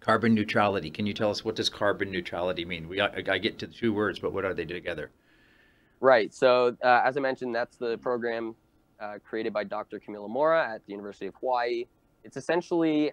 carbon 0.00 0.34
neutrality. 0.34 0.90
Can 0.90 1.06
you 1.06 1.14
tell 1.14 1.30
us 1.30 1.44
what 1.44 1.56
does 1.56 1.68
carbon 1.68 2.10
neutrality 2.10 2.64
mean? 2.64 2.88
We 2.88 3.00
I, 3.00 3.22
I 3.28 3.38
get 3.38 3.58
to 3.60 3.66
the 3.66 3.72
two 3.72 3.92
words, 3.92 4.18
but 4.18 4.32
what 4.32 4.44
are 4.44 4.54
they 4.54 4.64
together? 4.64 5.10
Right. 6.00 6.34
So 6.34 6.76
uh, 6.82 7.02
as 7.04 7.16
I 7.16 7.20
mentioned, 7.20 7.54
that's 7.54 7.76
the 7.76 7.96
program 7.98 8.56
uh, 9.00 9.18
created 9.24 9.52
by 9.52 9.64
Dr. 9.64 10.00
Camilo 10.00 10.28
Mora 10.28 10.68
at 10.74 10.84
the 10.86 10.92
University 10.92 11.26
of 11.26 11.34
Hawaii. 11.36 11.86
It's 12.24 12.36
essentially 12.36 13.12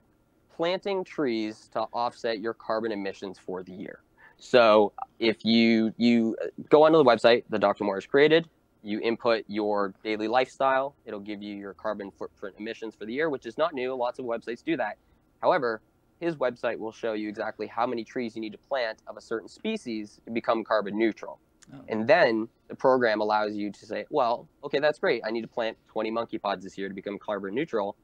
planting 0.55 1.03
trees 1.03 1.69
to 1.73 1.81
offset 1.93 2.39
your 2.39 2.53
carbon 2.53 2.91
emissions 2.91 3.39
for 3.39 3.63
the 3.63 3.71
year. 3.71 4.01
So 4.37 4.93
if 5.19 5.43
you 5.45 5.93
you 5.97 6.35
go 6.69 6.83
onto 6.83 6.97
the 6.97 7.03
website 7.03 7.43
that 7.49 7.59
Dr. 7.59 7.83
Mora 7.83 7.97
has 7.97 8.05
created, 8.05 8.47
you 8.83 8.99
input 9.01 9.43
your 9.47 9.93
daily 10.03 10.27
lifestyle. 10.27 10.95
It'll 11.05 11.19
give 11.19 11.41
you 11.41 11.55
your 11.55 11.73
carbon 11.73 12.11
footprint 12.11 12.55
emissions 12.59 12.95
for 12.95 13.05
the 13.05 13.13
year, 13.13 13.29
which 13.29 13.45
is 13.45 13.57
not 13.57 13.73
new. 13.73 13.93
Lots 13.93 14.19
of 14.19 14.25
websites 14.25 14.63
do 14.63 14.77
that. 14.77 14.97
However, 15.41 15.81
his 16.19 16.35
website 16.35 16.77
will 16.77 16.91
show 16.91 17.13
you 17.13 17.29
exactly 17.29 17.67
how 17.67 17.87
many 17.87 18.03
trees 18.03 18.35
you 18.35 18.41
need 18.41 18.51
to 18.51 18.57
plant 18.57 18.99
of 19.07 19.17
a 19.17 19.21
certain 19.21 19.47
species 19.47 20.19
to 20.25 20.31
become 20.31 20.63
carbon 20.63 20.97
neutral. 20.97 21.39
Oh. 21.73 21.77
And 21.87 22.07
then 22.07 22.47
the 22.67 22.75
program 22.75 23.21
allows 23.21 23.55
you 23.55 23.71
to 23.71 23.85
say, 23.85 24.05
well, 24.09 24.47
okay, 24.63 24.79
that's 24.79 24.99
great. 24.99 25.21
I 25.25 25.31
need 25.31 25.41
to 25.41 25.47
plant 25.47 25.77
20 25.87 26.11
monkey 26.11 26.37
pods 26.37 26.63
this 26.63 26.77
year 26.77 26.89
to 26.89 26.95
become 26.95 27.17
carbon 27.19 27.53
neutral. 27.53 27.95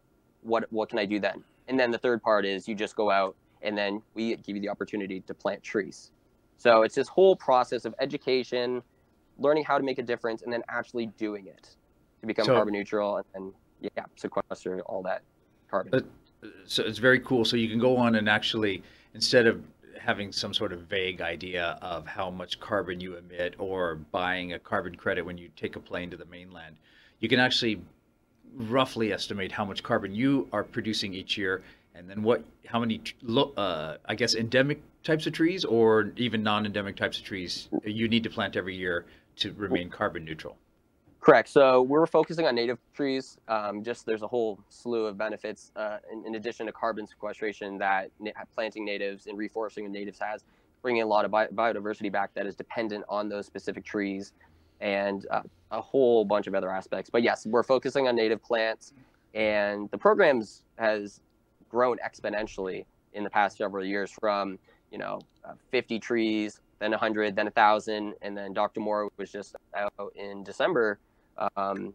What, 0.42 0.66
what 0.72 0.90
can 0.90 1.00
I 1.00 1.06
do 1.06 1.20
then? 1.20 1.44
And 1.68 1.80
then 1.80 1.92
the 1.92 1.98
third 1.98 2.22
part 2.22 2.46
is 2.46 2.68
you 2.68 2.76
just 2.76 2.96
go 2.96 3.10
out 3.10 3.36
and 3.62 3.78
then 3.78 4.02
we 4.14 4.36
give 4.36 4.56
you 4.56 4.62
the 4.62 4.70
opportunity 4.70 5.22
to 5.22 5.34
plant 5.34 5.64
trees. 5.64 6.12
So 6.58 6.84
it's 6.84 6.96
this 6.96 7.08
whole 7.08 7.36
process 7.36 7.86
of 7.86 7.96
education, 8.00 8.82
learning 9.38 9.64
how 9.64 9.78
to 9.78 9.84
make 9.84 9.98
a 9.98 10.04
difference 10.04 10.42
and 10.42 10.52
then 10.52 10.64
actually 10.70 11.08
doing 11.18 11.48
it 11.48 11.76
to 12.22 12.28
become 12.28 12.46
so, 12.46 12.56
carbon 12.56 12.74
neutral 12.74 13.18
and, 13.18 13.26
and, 13.36 13.54
yeah, 13.82 14.06
sequester 14.16 14.82
all 14.82 15.04
that 15.04 15.22
carbon. 15.70 16.06
so 16.66 16.84
it's 16.84 16.98
very 16.98 17.20
cool. 17.20 17.46
So 17.46 17.58
you 17.58 17.70
can 17.70 17.80
go 17.80 17.98
on 17.98 18.16
and 18.16 18.30
actually, 18.30 18.82
instead 19.14 19.48
of 19.48 19.62
having 20.00 20.32
some 20.32 20.54
sort 20.54 20.72
of 20.72 20.82
vague 20.82 21.22
idea 21.22 21.78
of 21.82 22.06
how 22.08 22.30
much 22.30 22.60
carbon 22.60 23.00
you 23.00 23.18
emit 23.18 23.56
or 23.58 23.96
buying 24.12 24.54
a 24.54 24.60
carbon 24.60 24.96
credit 24.96 25.26
when 25.26 25.38
you 25.38 25.50
take 25.56 25.76
a 25.76 25.80
plane 25.80 26.10
to 26.12 26.18
the 26.18 26.26
mainland, 26.26 26.78
you 27.20 27.30
can 27.30 27.40
actually 27.40 27.82
roughly 28.56 29.12
estimate 29.12 29.52
how 29.52 29.66
much 29.66 29.84
carbon 29.84 30.14
you 30.14 30.48
are 30.54 30.64
producing 30.64 31.14
each 31.14 31.38
year 31.38 31.62
and 31.94 32.10
then 32.10 32.24
what 32.24 32.44
how 32.66 32.80
many 32.80 33.02
uh, 33.58 33.96
i 34.06 34.16
guess 34.16 34.36
endemic 34.36 34.82
types 35.04 35.28
of 35.28 35.34
trees 35.34 35.66
or 35.66 36.12
even 36.16 36.42
non-endemic 36.42 36.96
types 36.96 37.18
of 37.18 37.24
trees 37.24 37.68
you 37.84 38.08
need 38.08 38.24
to 38.24 38.30
plant 38.30 38.56
every 38.56 38.76
year 38.76 39.06
to 39.38 39.54
remain 39.54 39.90
carbon 39.90 40.26
neutral. 40.26 40.58
Correct. 41.26 41.50
So 41.50 41.82
we're 41.82 42.06
focusing 42.06 42.46
on 42.46 42.54
native 42.54 42.78
trees. 42.94 43.40
Um, 43.48 43.84
just 43.84 44.06
there's 44.06 44.22
a 44.22 44.28
whole 44.28 44.60
slew 44.70 45.08
of 45.08 45.18
benefits 45.18 45.72
uh, 45.76 45.98
in, 46.14 46.24
in, 46.28 46.36
addition 46.36 46.68
to 46.68 46.72
carbon 46.72 47.08
sequestration 47.08 47.80
that 47.80 48.12
na- 48.20 48.30
planting 48.54 48.86
natives 48.86 49.26
and 49.26 49.36
reforesting 49.36 49.90
natives 49.90 50.20
has, 50.20 50.44
bringing 50.84 51.02
a 51.02 51.06
lot 51.08 51.26
of 51.26 51.32
bi- 51.32 51.48
biodiversity 51.48 52.12
back 52.12 52.32
that 52.36 52.46
is 52.46 52.54
dependent 52.54 53.04
on 53.10 53.28
those 53.28 53.48
specific 53.48 53.84
trees, 53.84 54.34
and 54.82 55.26
uh, 55.32 55.42
a 55.72 55.82
whole 55.82 56.26
bunch 56.26 56.46
of 56.46 56.54
other 56.54 56.70
aspects. 56.70 57.10
But 57.10 57.24
yes, 57.24 57.48
we're 57.48 57.64
focusing 57.64 58.08
on 58.08 58.16
native 58.16 58.44
plants, 58.44 58.94
and 59.34 59.90
the 59.90 59.98
programs 59.98 60.62
has 60.78 61.22
grown 61.70 61.98
exponentially 62.08 62.86
in 63.14 63.24
the 63.24 63.32
past 63.32 63.58
several 63.58 63.84
years 63.84 64.12
from 64.12 64.60
you 64.92 65.00
know 65.00 65.20
uh, 65.44 65.54
50 65.72 66.00
trees 66.00 66.62
then 66.80 66.92
100 66.92 67.36
then 67.36 67.46
1000 67.46 68.14
and 68.22 68.38
then 68.38 68.54
dr 68.54 68.80
Mora 68.80 69.08
was 69.18 69.32
just 69.32 69.56
out 69.76 70.14
in 70.16 70.44
december 70.44 71.00
um, 71.58 71.94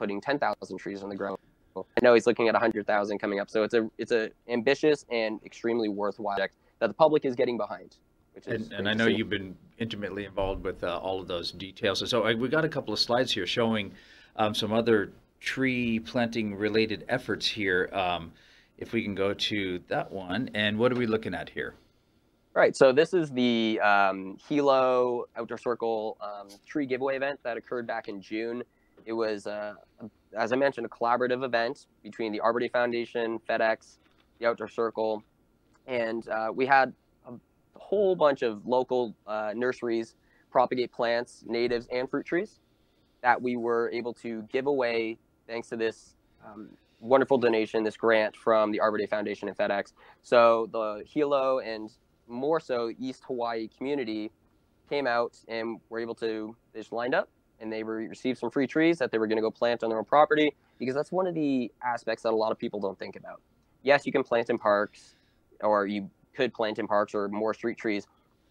putting 0.00 0.20
10,000 0.20 0.78
trees 0.78 1.02
on 1.02 1.08
the 1.08 1.16
ground. 1.16 1.38
I 1.76 1.82
know 2.02 2.14
he's 2.14 2.26
looking 2.26 2.48
at 2.48 2.54
100,000 2.54 3.18
coming 3.18 3.38
up. 3.38 3.48
So 3.48 3.62
it's 3.62 3.74
a 3.74 3.88
it's 3.96 4.10
a 4.10 4.30
ambitious 4.48 5.04
and 5.10 5.40
extremely 5.44 5.88
worthwhile 5.88 6.34
project 6.34 6.56
that 6.80 6.88
the 6.88 6.94
public 6.94 7.24
is 7.24 7.36
getting 7.36 7.56
behind. 7.56 7.96
Which 8.34 8.48
is 8.48 8.68
and, 8.68 8.72
and 8.72 8.88
I 8.88 8.94
know 8.94 9.06
you've 9.06 9.30
been 9.30 9.56
intimately 9.78 10.24
involved 10.24 10.64
with 10.64 10.82
uh, 10.82 10.98
all 10.98 11.20
of 11.20 11.28
those 11.28 11.52
details. 11.52 12.08
So 12.08 12.24
I, 12.24 12.34
we 12.34 12.48
got 12.48 12.64
a 12.64 12.68
couple 12.68 12.92
of 12.92 12.98
slides 12.98 13.30
here 13.30 13.46
showing 13.46 13.92
um, 14.36 14.54
some 14.54 14.72
other 14.72 15.12
tree 15.38 16.00
planting 16.00 16.56
related 16.56 17.04
efforts 17.08 17.46
here. 17.46 17.88
Um, 17.92 18.32
if 18.78 18.92
we 18.92 19.02
can 19.02 19.14
go 19.14 19.34
to 19.34 19.80
that 19.88 20.10
one, 20.10 20.50
and 20.54 20.78
what 20.78 20.90
are 20.90 20.96
we 20.96 21.06
looking 21.06 21.34
at 21.34 21.50
here? 21.50 21.74
Right. 22.52 22.74
So 22.74 22.92
this 22.92 23.14
is 23.14 23.30
the 23.30 23.78
um, 23.80 24.36
Hilo 24.48 25.26
Outdoor 25.36 25.56
Circle 25.56 26.18
um, 26.20 26.48
tree 26.66 26.84
giveaway 26.84 27.14
event 27.14 27.38
that 27.44 27.56
occurred 27.56 27.86
back 27.86 28.08
in 28.08 28.20
June. 28.20 28.64
It 29.06 29.12
was, 29.12 29.46
uh, 29.46 29.74
as 30.36 30.52
I 30.52 30.56
mentioned, 30.56 30.84
a 30.84 30.88
collaborative 30.88 31.44
event 31.44 31.86
between 32.02 32.32
the 32.32 32.40
Arbor 32.40 32.58
Day 32.58 32.68
Foundation, 32.68 33.38
FedEx, 33.48 33.98
the 34.40 34.46
Outdoor 34.46 34.68
Circle, 34.68 35.22
and 35.86 36.28
uh, 36.28 36.50
we 36.52 36.66
had 36.66 36.92
a 37.26 37.32
whole 37.74 38.16
bunch 38.16 38.42
of 38.42 38.66
local 38.66 39.14
uh, 39.28 39.52
nurseries 39.54 40.16
propagate 40.50 40.92
plants, 40.92 41.44
natives, 41.46 41.86
and 41.92 42.10
fruit 42.10 42.26
trees 42.26 42.58
that 43.22 43.40
we 43.40 43.56
were 43.56 43.90
able 43.92 44.12
to 44.14 44.42
give 44.50 44.66
away 44.66 45.18
thanks 45.46 45.68
to 45.68 45.76
this 45.76 46.16
um, 46.44 46.68
wonderful 46.98 47.38
donation, 47.38 47.84
this 47.84 47.96
grant 47.96 48.36
from 48.36 48.72
the 48.72 48.80
Arbor 48.80 48.98
Day 48.98 49.06
Foundation 49.06 49.48
and 49.48 49.56
FedEx. 49.56 49.92
So 50.22 50.68
the 50.72 51.04
Hilo 51.06 51.60
and 51.60 51.90
more 52.30 52.60
so 52.60 52.92
East 52.98 53.22
Hawaii 53.26 53.68
community 53.68 54.30
came 54.88 55.06
out 55.06 55.36
and 55.48 55.80
were 55.88 56.00
able 56.00 56.14
to 56.16 56.56
they 56.72 56.80
just 56.80 56.92
lined 56.92 57.14
up 57.14 57.28
and 57.60 57.72
they 57.72 57.82
were, 57.82 57.96
received 57.96 58.38
some 58.38 58.50
free 58.50 58.66
trees 58.66 58.98
that 58.98 59.10
they 59.10 59.18
were 59.18 59.26
going 59.26 59.36
to 59.36 59.42
go 59.42 59.50
plant 59.50 59.82
on 59.82 59.90
their 59.90 59.98
own 59.98 60.04
property 60.04 60.54
because 60.78 60.94
that's 60.94 61.12
one 61.12 61.26
of 61.26 61.34
the 61.34 61.70
aspects 61.84 62.22
that 62.22 62.32
a 62.32 62.36
lot 62.36 62.50
of 62.50 62.58
people 62.58 62.80
don't 62.80 62.98
think 62.98 63.16
about. 63.16 63.40
Yes, 63.82 64.06
you 64.06 64.12
can 64.12 64.24
plant 64.24 64.50
in 64.50 64.58
parks 64.58 65.16
or 65.62 65.86
you 65.86 66.10
could 66.34 66.54
plant 66.54 66.78
in 66.78 66.86
parks 66.86 67.14
or 67.14 67.28
more 67.28 67.52
street 67.52 67.76
trees, 67.76 68.06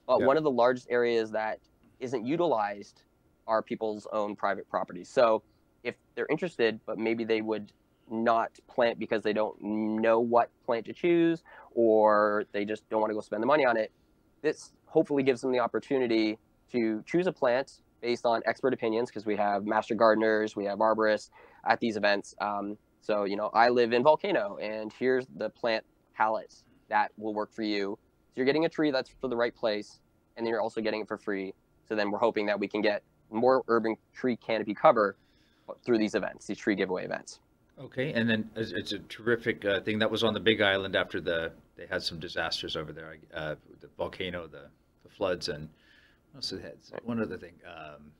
but 0.07 0.19
yeah. 0.19 0.25
one 0.27 0.37
of 0.37 0.43
the 0.43 0.51
largest 0.51 0.87
areas 0.89 1.31
that 1.31 1.59
isn't 1.99 2.25
utilized 2.25 3.01
are 3.47 3.61
people's 3.61 4.07
own 4.13 4.35
private 4.35 4.69
properties. 4.69 5.09
So 5.09 5.41
if 5.83 5.95
they're 6.15 6.27
interested, 6.29 6.79
but 6.85 6.97
maybe 6.97 7.23
they 7.23 7.41
would 7.41 7.71
not 8.11 8.51
plant 8.67 8.99
because 8.99 9.23
they 9.23 9.33
don't 9.33 9.61
know 9.61 10.19
what 10.19 10.49
plant 10.65 10.85
to 10.85 10.93
choose 10.93 11.43
or 11.71 12.45
they 12.51 12.65
just 12.65 12.87
don't 12.89 13.01
want 13.01 13.11
to 13.11 13.15
go 13.15 13.21
spend 13.21 13.41
the 13.41 13.47
money 13.47 13.65
on 13.65 13.77
it. 13.77 13.91
This 14.41 14.71
hopefully 14.85 15.23
gives 15.23 15.41
them 15.41 15.51
the 15.51 15.59
opportunity 15.59 16.37
to 16.71 17.03
choose 17.05 17.27
a 17.27 17.31
plant 17.31 17.81
based 18.01 18.25
on 18.25 18.41
expert 18.45 18.73
opinions 18.73 19.09
because 19.09 19.25
we 19.25 19.35
have 19.35 19.65
master 19.65 19.95
gardeners, 19.95 20.55
we 20.55 20.65
have 20.65 20.79
arborists 20.79 21.29
at 21.67 21.79
these 21.79 21.97
events. 21.97 22.33
Um, 22.39 22.77
so, 23.01 23.25
you 23.25 23.35
know, 23.35 23.49
I 23.53 23.69
live 23.69 23.93
in 23.93 24.03
Volcano 24.03 24.57
and 24.61 24.91
here's 24.97 25.25
the 25.37 25.49
plant 25.49 25.83
palette 26.15 26.55
that 26.89 27.11
will 27.17 27.33
work 27.33 27.53
for 27.53 27.63
you. 27.63 27.97
So 28.29 28.33
you're 28.35 28.45
getting 28.45 28.65
a 28.65 28.69
tree 28.69 28.91
that's 28.91 29.09
for 29.21 29.27
the 29.27 29.35
right 29.35 29.55
place 29.55 29.99
and 30.37 30.45
then 30.45 30.51
you're 30.51 30.61
also 30.61 30.81
getting 30.81 31.01
it 31.01 31.07
for 31.07 31.17
free. 31.17 31.53
So 31.87 31.95
then 31.95 32.11
we're 32.11 32.19
hoping 32.19 32.45
that 32.47 32.59
we 32.59 32.67
can 32.67 32.81
get 32.81 33.03
more 33.31 33.63
urban 33.67 33.95
tree 34.13 34.35
canopy 34.35 34.73
cover 34.73 35.17
through 35.83 35.97
these 35.97 36.15
events, 36.15 36.47
these 36.47 36.57
tree 36.57 36.75
giveaway 36.75 37.05
events. 37.05 37.39
Okay, 37.79 38.11
and 38.13 38.29
then 38.29 38.49
it's 38.55 38.91
a 38.91 38.99
terrific 38.99 39.63
uh, 39.63 39.79
thing 39.81 39.99
that 39.99 40.11
was 40.11 40.23
on 40.23 40.33
the 40.33 40.39
Big 40.39 40.61
Island 40.61 40.95
after 40.95 41.21
the 41.21 41.53
they 41.77 41.85
had 41.87 42.03
some 42.03 42.19
disasters 42.19 42.75
over 42.75 42.91
there, 42.91 43.15
uh, 43.33 43.55
the 43.79 43.87
volcano, 43.97 44.47
the, 44.47 44.65
the 45.03 45.09
floods, 45.09 45.47
and 45.47 45.69
also 46.35 46.59
had 46.59 46.73
one 47.03 47.21
other 47.21 47.37
thing. 47.37 47.53
Um, 47.65 48.11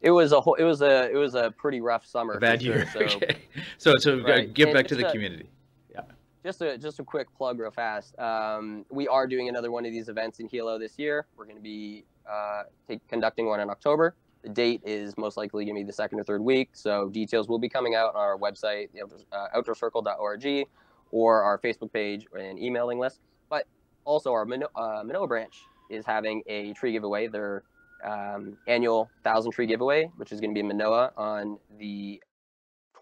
it 0.00 0.10
was 0.10 0.32
a 0.32 0.40
whole, 0.40 0.54
it 0.54 0.64
was 0.64 0.82
a 0.82 1.10
it 1.10 1.16
was 1.16 1.36
a 1.36 1.52
pretty 1.52 1.80
rough 1.80 2.04
summer. 2.04 2.40
Bad 2.40 2.60
year. 2.60 2.86
Sure, 2.88 3.08
so, 3.08 3.16
okay. 3.16 3.36
So 3.78 3.94
so 3.98 4.20
right. 4.22 4.52
give 4.52 4.68
and 4.68 4.74
back 4.74 4.88
to 4.88 4.96
the 4.96 5.06
a, 5.06 5.12
community. 5.12 5.48
Yeah. 5.92 6.02
Just 6.44 6.60
a 6.60 6.76
just 6.76 6.98
a 6.98 7.04
quick 7.04 7.32
plug, 7.36 7.60
real 7.60 7.70
fast. 7.70 8.18
Um, 8.18 8.84
we 8.90 9.06
are 9.06 9.28
doing 9.28 9.48
another 9.48 9.70
one 9.70 9.86
of 9.86 9.92
these 9.92 10.08
events 10.08 10.40
in 10.40 10.48
Hilo 10.48 10.76
this 10.78 10.98
year. 10.98 11.26
We're 11.36 11.44
going 11.44 11.56
to 11.56 11.62
be 11.62 12.04
uh, 12.28 12.64
take, 12.88 13.06
conducting 13.08 13.46
one 13.46 13.60
in 13.60 13.70
October. 13.70 14.16
The 14.42 14.48
date 14.48 14.82
is 14.84 15.16
most 15.16 15.36
likely 15.36 15.64
going 15.64 15.76
to 15.76 15.80
be 15.80 15.86
the 15.86 15.92
second 15.92 16.20
or 16.20 16.24
third 16.24 16.42
week, 16.42 16.70
so 16.72 17.08
details 17.08 17.48
will 17.48 17.58
be 17.58 17.68
coming 17.68 17.94
out 17.94 18.14
on 18.14 18.20
our 18.20 18.38
website, 18.38 18.88
uh, 19.32 19.46
outdoorcircle.org, 19.56 20.66
or 21.10 21.42
our 21.42 21.58
Facebook 21.58 21.92
page 21.92 22.26
and 22.38 22.58
emailing 22.58 22.98
list. 22.98 23.20
But 23.48 23.66
also, 24.04 24.32
our 24.32 24.44
Mano- 24.44 24.70
uh, 24.76 25.02
Manoa 25.04 25.26
branch 25.26 25.62
is 25.90 26.04
having 26.04 26.42
a 26.46 26.72
tree 26.74 26.92
giveaway, 26.92 27.26
their 27.26 27.64
um, 28.04 28.56
annual 28.68 29.10
thousand 29.24 29.52
tree 29.52 29.66
giveaway, 29.66 30.10
which 30.16 30.30
is 30.30 30.40
going 30.40 30.50
to 30.50 30.54
be 30.54 30.60
in 30.60 30.68
Manoa 30.68 31.12
on 31.16 31.58
the 31.78 32.22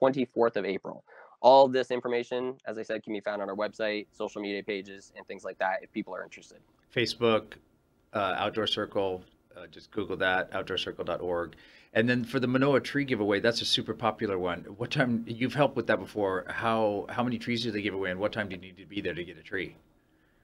24th 0.01 0.57
of 0.57 0.65
April. 0.65 1.05
All 1.41 1.69
this 1.69 1.91
information, 1.91 2.57
as 2.67 2.79
I 2.79 2.83
said, 2.83 3.03
can 3.03 3.13
be 3.13 3.21
found 3.21 3.43
on 3.43 3.51
our 3.51 3.55
website, 3.55 4.07
social 4.11 4.41
media 4.41 4.63
pages, 4.63 5.13
and 5.17 5.27
things 5.27 5.45
like 5.45 5.59
that 5.59 5.81
if 5.83 5.93
people 5.93 6.15
are 6.15 6.25
interested. 6.25 6.59
Facebook, 6.95 7.55
uh, 8.15 8.35
Outdoor 8.39 8.67
Circle, 8.67 9.23
uh, 9.57 9.67
just 9.69 9.91
Google 9.91 10.17
that, 10.19 10.51
outdoorcircle.org. 10.53 11.57
And 11.93 12.09
then 12.09 12.25
for 12.25 12.39
the 12.39 12.47
Manoa 12.47 12.81
tree 12.81 13.05
giveaway, 13.05 13.41
that's 13.41 13.63
a 13.63 13.65
super 13.65 13.95
popular 13.95 14.39
one. 14.39 14.61
What 14.77 14.91
time 14.91 15.25
you've 15.27 15.55
helped 15.55 15.77
with 15.77 15.87
that 15.87 15.99
before? 15.99 16.45
How 16.49 17.07
how 17.09 17.23
many 17.23 17.39
trees 17.39 17.63
do 17.63 17.71
they 17.71 17.81
give 17.81 17.95
away, 17.95 18.11
and 18.11 18.21
what 18.21 18.33
time 18.33 18.49
do 18.49 18.55
you 18.55 18.61
need 18.61 18.77
to 18.77 18.85
be 18.85 19.01
there 19.01 19.15
to 19.15 19.25
get 19.25 19.39
a 19.39 19.43
tree? 19.43 19.77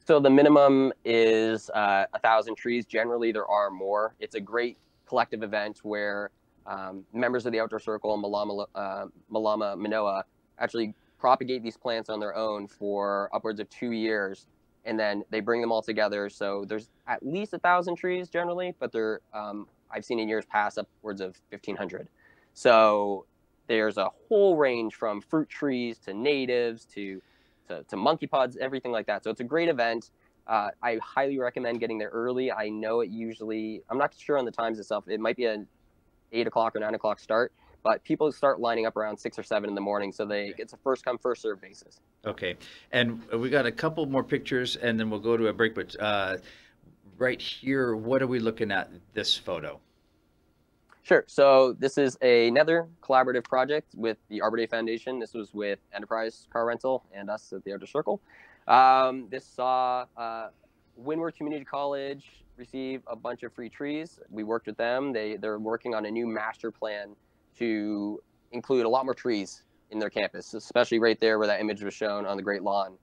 So 0.07 0.19
the 0.19 0.31
minimum 0.31 0.93
is 1.05 1.69
uh, 1.71 2.07
a 2.13 2.19
thousand 2.21 2.57
trees. 2.57 2.87
Generally, 2.87 3.33
there 3.33 3.47
are 3.47 3.71
more. 3.71 4.15
It's 4.19 4.35
a 4.35 4.41
great 4.41 4.79
collective 5.07 5.43
event 5.43 5.81
where 5.83 6.31
um, 6.67 7.05
members 7.13 7.45
of 7.45 7.53
the 7.53 7.61
Outdoor 7.61 7.81
Circle 7.81 8.15
and 8.15 8.25
Malama, 8.25 8.67
uh, 8.75 9.07
Malama 9.31 9.77
Manoa 9.77 10.25
actually 10.59 10.95
propagate 11.19 11.63
these 11.63 11.77
plants 11.77 12.09
on 12.09 12.19
their 12.19 12.35
own 12.35 12.67
for 12.67 13.29
upwards 13.33 13.61
of 13.61 13.69
two 13.69 13.93
years 13.93 14.47
and 14.85 14.99
then 14.99 15.23
they 15.31 15.41
bring 15.41 15.61
them 15.61 15.71
all 15.73 15.83
together. 15.83 16.29
So 16.29 16.65
there's 16.67 16.91
at 17.07 17.25
least 17.25 17.53
a 17.53 17.59
thousand 17.59 17.97
trees 17.97 18.29
generally, 18.29 18.75
but 18.79 18.93
they're 18.93 19.21
um, 19.33 19.67
I've 19.91 20.05
seen 20.05 20.19
in 20.19 20.29
years 20.29 20.45
past 20.47 20.79
upwards 20.79 21.21
of 21.21 21.39
1,500. 21.51 22.09
So 22.55 23.27
there's 23.67 23.99
a 23.99 24.09
whole 24.29 24.57
range 24.57 24.95
from 24.95 25.21
fruit 25.21 25.49
trees 25.49 25.99
to 26.01 26.15
natives 26.15 26.85
to 26.95 27.23
to, 27.69 27.85
to 27.85 27.97
monkey 27.97 28.27
pods, 28.27 28.57
everything 28.57 28.91
like 28.91 29.07
that. 29.07 29.23
So 29.23 29.31
it's 29.31 29.41
a 29.41 29.45
great 29.45 29.69
event. 29.69 30.11
Uh, 30.49 30.71
I 30.83 30.99
highly 31.01 31.39
recommend 31.39 31.79
getting 31.79 31.97
there 31.99 32.09
early. 32.09 32.51
I 32.51 32.69
know 32.69 33.01
it 33.01 33.11
usually 33.11 33.83
I'm 33.89 33.99
not 33.99 34.15
sure 34.19 34.39
on 34.39 34.45
the 34.45 34.51
times 34.51 34.79
itself. 34.79 35.05
It 35.09 35.21
might 35.21 35.37
be 35.37 35.47
an 35.47 35.67
eight 36.33 36.47
o'clock 36.47 36.75
or 36.75 36.81
nine 36.81 36.95
o'clock 36.95 37.21
start, 37.21 37.53
but 37.85 38.03
people 38.05 38.33
start 38.33 38.61
lining 38.61 38.87
up 38.87 38.97
around 38.97 39.19
six 39.19 39.39
or 39.39 39.43
seven 39.43 39.69
in 39.69 39.75
the 39.75 39.81
morning. 39.81 40.11
So 40.13 40.25
they 40.25 40.55
it's 40.59 40.73
a 40.73 40.77
first 40.79 41.05
come 41.05 41.19
first 41.19 41.43
serve 41.43 41.61
basis. 41.61 42.01
Okay, 42.25 42.57
and 42.93 43.21
we 43.31 43.51
got 43.51 43.67
a 43.67 43.73
couple 43.73 44.07
more 44.07 44.23
pictures, 44.23 44.77
and 44.77 44.99
then 44.99 45.11
we'll 45.11 45.19
go 45.19 45.37
to 45.37 45.49
a 45.49 45.53
break. 45.53 45.75
But 45.75 45.97
uh, 45.99 46.37
right 47.19 47.41
here, 47.41 47.97
what 47.97 48.23
are 48.23 48.29
we 48.29 48.39
looking 48.39 48.71
at? 48.71 48.91
This 49.13 49.37
photo. 49.37 49.81
Sure. 51.03 51.25
So 51.27 51.73
this 51.73 51.99
is 51.99 52.17
another 52.23 52.89
collaborative 53.03 53.43
project 53.43 53.93
with 53.97 54.19
the 54.29 54.41
Arbor 54.41 54.57
Day 54.57 54.67
Foundation. 54.67 55.19
This 55.19 55.35
was 55.35 55.53
with 55.53 55.81
Enterprise 55.93 56.47
Car 56.53 56.65
Rental 56.65 57.05
and 57.13 57.29
us 57.29 57.53
at 57.53 57.65
the 57.65 57.73
Outdoor 57.73 57.89
Circle. 57.89 58.21
Um, 58.69 59.27
this 59.29 59.45
saw 59.45 60.07
uh, 60.17 60.51
Windward 60.95 61.35
Community 61.35 61.65
College 61.65 62.45
receive 62.57 63.03
a 63.09 63.17
bunch 63.17 63.43
of 63.43 63.53
free 63.53 63.69
trees. 63.69 64.21
We 64.31 64.45
worked 64.45 64.69
with 64.69 64.77
them. 64.77 65.13
They 65.13 65.37
they're 65.37 65.59
working 65.59 65.93
on 65.93 66.07
a 66.07 66.11
new 66.11 66.29
master 66.29 66.71
plan 66.71 67.17
to 67.59 68.23
include 68.53 68.87
a 68.87 68.89
lot 68.89 69.05
more 69.05 69.15
trees 69.15 69.63
in 69.93 69.99
their 69.99 70.11
campus, 70.11 70.55
especially 70.55 70.99
right 70.99 71.21
there 71.21 71.39
where 71.39 71.47
that 71.47 71.61
image 71.61 71.83
was 71.83 71.95
shown 71.95 72.27
on 72.27 72.37
the 72.37 72.43
Great 72.43 72.63
Lawn. 72.63 72.97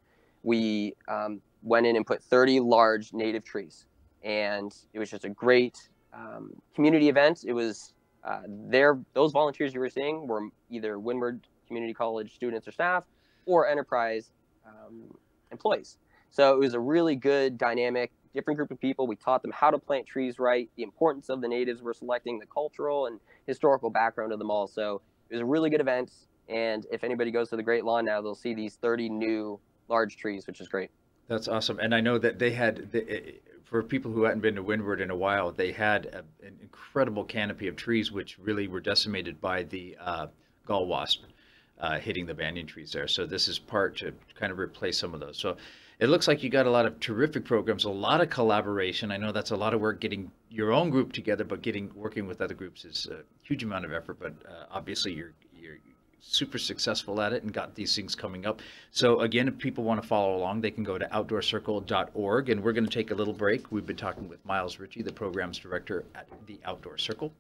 We 0.44 0.96
um, 1.08 1.42
went 1.62 1.86
in 1.86 1.96
and 1.96 2.06
put 2.06 2.22
30 2.24 2.60
large 2.60 3.14
native 3.14 3.44
trees, 3.44 3.86
and 4.24 4.76
it 4.94 5.00
was 5.00 5.10
just 5.10 5.24
a 5.24 5.30
great 5.30 5.90
um, 6.14 6.52
community 6.76 7.08
event. 7.08 7.46
It 7.46 7.54
was 7.54 7.94
uh, 8.24 8.42
there; 8.48 9.00
those 9.14 9.32
volunteers 9.32 9.74
you 9.74 9.80
were 9.80 9.90
seeing 9.90 10.28
were 10.28 10.50
either 10.70 11.00
Windward 11.00 11.42
Community 11.68 11.94
College 11.94 12.34
students 12.34 12.68
or 12.68 12.72
staff, 12.72 13.04
or 13.46 13.68
Enterprise 13.68 14.32
um, 14.66 15.14
employees. 15.52 15.98
So 16.32 16.54
it 16.54 16.60
was 16.60 16.74
a 16.74 16.80
really 16.80 17.16
good, 17.16 17.58
dynamic, 17.58 18.12
different 18.34 18.58
group 18.58 18.72
of 18.72 18.80
people. 18.80 19.08
We 19.08 19.16
taught 19.16 19.42
them 19.42 19.52
how 19.52 19.72
to 19.72 19.78
plant 19.78 20.06
trees 20.06 20.40
right, 20.40 20.70
the 20.76 20.84
importance 20.84 21.30
of 21.30 21.42
the 21.42 21.48
natives 21.48 21.82
we're 21.82 21.94
selecting, 21.94 22.40
the 22.40 22.46
cultural 22.46 23.08
and 23.08 23.20
historical 23.48 23.90
background 23.90 24.32
of 24.32 24.40
them 24.40 24.52
all. 24.52 24.68
So 24.68 25.02
it 25.30 25.36
was 25.36 25.42
a 25.42 25.46
really 25.46 25.70
good 25.70 25.82
event. 25.82 26.12
And 26.50 26.86
if 26.92 27.04
anybody 27.04 27.32
goes 27.32 27.50
to 27.50 27.56
the 27.56 27.64
Great 27.64 27.86
Lawn 27.86 28.06
now, 28.06 28.22
they'll 28.22 28.36
see 28.36 28.54
these 28.54 28.76
30 28.76 29.10
new 29.10 29.60
large 29.88 30.18
trees, 30.18 30.48
which 30.48 30.60
is 30.60 30.68
great. 30.68 30.90
That's 31.28 31.48
awesome. 31.48 31.80
And 31.80 31.94
I 31.94 32.02
know 32.02 32.18
that 32.18 32.40
they 32.40 32.52
had, 32.52 32.90
for 33.64 33.84
people 33.84 34.12
who 34.12 34.24
hadn't 34.24 34.42
been 34.42 34.56
to 34.56 34.64
Windward 34.64 35.00
in 35.00 35.12
a 35.12 35.16
while, 35.16 35.52
they 35.52 35.72
had 35.72 36.08
a, 36.08 36.20
an 36.46 36.58
incredible 36.62 37.24
canopy 37.24 37.68
of 37.68 37.76
trees, 37.76 38.12
which 38.12 38.40
really 38.40 38.68
were 38.68 38.80
decimated 38.80 39.40
by 39.40 39.64
the 39.64 39.96
uh, 40.02 40.28
gall 40.66 40.88
wasp 40.88 41.24
uh, 41.80 42.00
hitting 42.00 42.26
the 42.26 42.34
banyan 42.34 42.66
trees 42.66 42.92
there. 42.92 43.08
So 43.08 43.26
this 43.26 43.48
is 43.48 43.60
part 43.60 43.98
to 43.98 44.14
kind 44.36 44.52
of 44.52 44.60
replace 44.60 44.98
some 44.98 45.14
of 45.14 45.20
those. 45.20 45.38
So 45.38 45.56
it 46.00 46.08
looks 46.08 46.28
like 46.28 46.44
you 46.44 46.50
got 46.50 46.66
a 46.66 46.72
lot 46.72 46.86
of 46.86 47.00
terrific 47.00 47.46
programs, 47.46 47.84
a 47.84 47.90
lot 47.90 48.22
of 48.22 48.30
collaboration. 48.30 49.12
I 49.12 49.18
know 49.18 49.32
that's 49.32 49.52
a 49.52 49.56
lot 49.56 49.74
of 49.74 49.82
work 49.82 50.00
getting 50.00 50.32
your 50.50 50.72
own 50.72 50.90
group 50.90 51.12
together, 51.12 51.44
but 51.44 51.62
getting 51.62 51.92
working 51.94 52.26
with 52.26 52.42
other 52.42 52.54
groups 52.54 52.86
is 52.86 53.08
a 53.12 53.24
huge 53.44 53.64
amount 53.64 53.86
of 53.86 53.94
effort. 53.94 54.18
But 54.20 54.34
uh, 54.48 54.66
obviously, 54.72 55.14
you're 55.14 55.34
super 56.22 56.58
successful 56.58 57.22
at 57.22 57.34
it 57.34 57.44
and 57.44 57.54
got 57.54 57.76
these 57.76 57.96
things 57.96 58.16
coming 58.16 58.46
up. 58.46 58.62
So 58.92 59.22
again, 59.22 59.48
if 59.48 59.58
people 59.58 59.84
want 59.84 60.02
to 60.02 60.08
follow 60.08 60.36
along, 60.36 60.62
they 60.62 60.72
can 60.72 60.84
go 60.84 60.98
to 60.98 61.06
outdoorcircle.org. 61.08 62.50
And 62.50 62.64
we're 62.64 62.74
going 62.74 62.86
to 62.86 62.92
take 62.92 63.12
a 63.12 63.16
little 63.16 63.34
break. 63.34 63.72
We've 63.72 63.86
been 63.86 63.96
talking 63.96 64.28
with 64.28 64.44
Myles 64.46 64.80
Ritchie, 64.80 65.04
the 65.04 65.14
programs 65.14 65.58
director 65.58 66.06
at 66.16 66.28
the 66.48 66.60
Outdoor 66.66 66.98
Circle, 66.98 67.34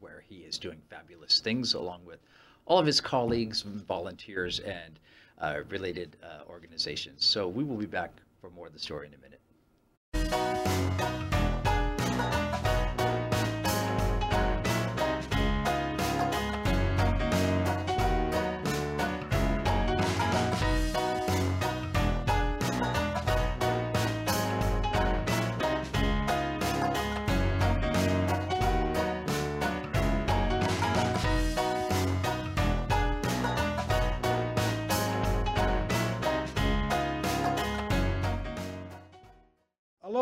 where 0.00 0.22
he 0.28 0.36
is 0.36 0.58
doing 0.58 0.80
fabulous 0.90 1.40
things 1.40 1.74
along 1.74 2.04
with 2.04 2.20
all 2.66 2.78
of 2.78 2.86
his 2.86 3.00
colleagues, 3.00 3.62
volunteers, 3.62 4.60
and 4.60 4.98
uh, 5.40 5.60
related 5.68 6.16
uh, 6.22 6.48
organizations. 6.48 7.24
So 7.24 7.48
we 7.48 7.64
will 7.64 7.76
be 7.76 7.86
back 7.86 8.12
for 8.40 8.50
more 8.50 8.66
of 8.66 8.72
the 8.72 8.78
story 8.78 9.08
in 9.08 9.14
a 9.14 9.18
minute. 9.18 9.40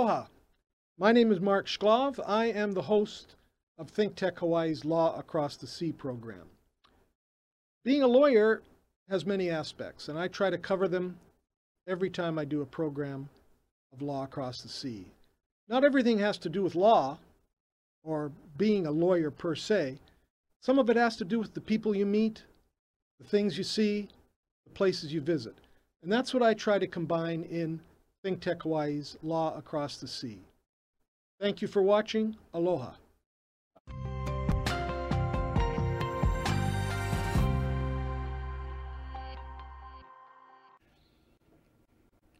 Aloha. 0.03 0.27
My 0.99 1.13
name 1.13 1.31
is 1.31 1.39
Mark 1.39 1.69
Shklov. 1.69 2.19
I 2.27 2.47
am 2.47 2.73
the 2.73 2.83
host 2.83 3.37
of 3.79 3.89
Think 3.89 4.17
Tech 4.17 4.41
Hawaii's 4.41 4.85
Law 4.85 5.17
Across 5.17 5.59
the 5.59 5.69
Sea 5.69 5.93
program. 5.93 6.43
Being 7.85 8.03
a 8.03 8.09
lawyer 8.09 8.63
has 9.09 9.25
many 9.25 9.49
aspects, 9.49 10.09
and 10.09 10.19
I 10.19 10.27
try 10.27 10.51
to 10.51 10.59
cover 10.59 10.89
them 10.89 11.19
every 11.87 12.11
time 12.11 12.37
I 12.37 12.45
do 12.45 12.63
a 12.63 12.67
program 12.67 13.29
of 13.93 14.03
Law 14.03 14.25
Across 14.25 14.63
the 14.63 14.69
Sea. 14.69 15.07
Not 15.69 15.85
everything 15.85 16.19
has 16.19 16.37
to 16.39 16.49
do 16.49 16.65
with 16.65 16.75
law 16.75 17.19
or 18.03 18.33
being 18.59 18.89
a 18.89 18.91
lawyer 18.91 19.31
per 19.31 19.55
se. 19.55 20.01
Some 20.63 20.81
of 20.81 20.91
it 20.91 20.97
has 20.97 21.15
to 21.19 21.25
do 21.25 21.39
with 21.39 21.55
the 21.55 21.61
people 21.61 21.95
you 21.95 22.07
meet, 22.07 22.43
the 23.21 23.29
things 23.29 23.57
you 23.57 23.63
see, 23.63 24.09
the 24.65 24.73
places 24.73 25.15
you 25.15 25.21
visit. 25.21 25.55
And 26.03 26.11
that's 26.11 26.35
what 26.35 26.43
I 26.43 26.55
try 26.55 26.81
to 26.81 26.89
combine 26.89 27.45
in 27.45 27.79
Think 28.23 28.41
Tech 28.41 28.63
Hawaii's 28.63 29.17
Law 29.25 29.57
Across 29.59 29.97
the 29.97 30.07
Sea. 30.07 30.39
Thank 31.41 31.61
you 31.61 31.67
for 31.67 31.83
watching. 31.83 32.37
Aloha. 32.55 32.93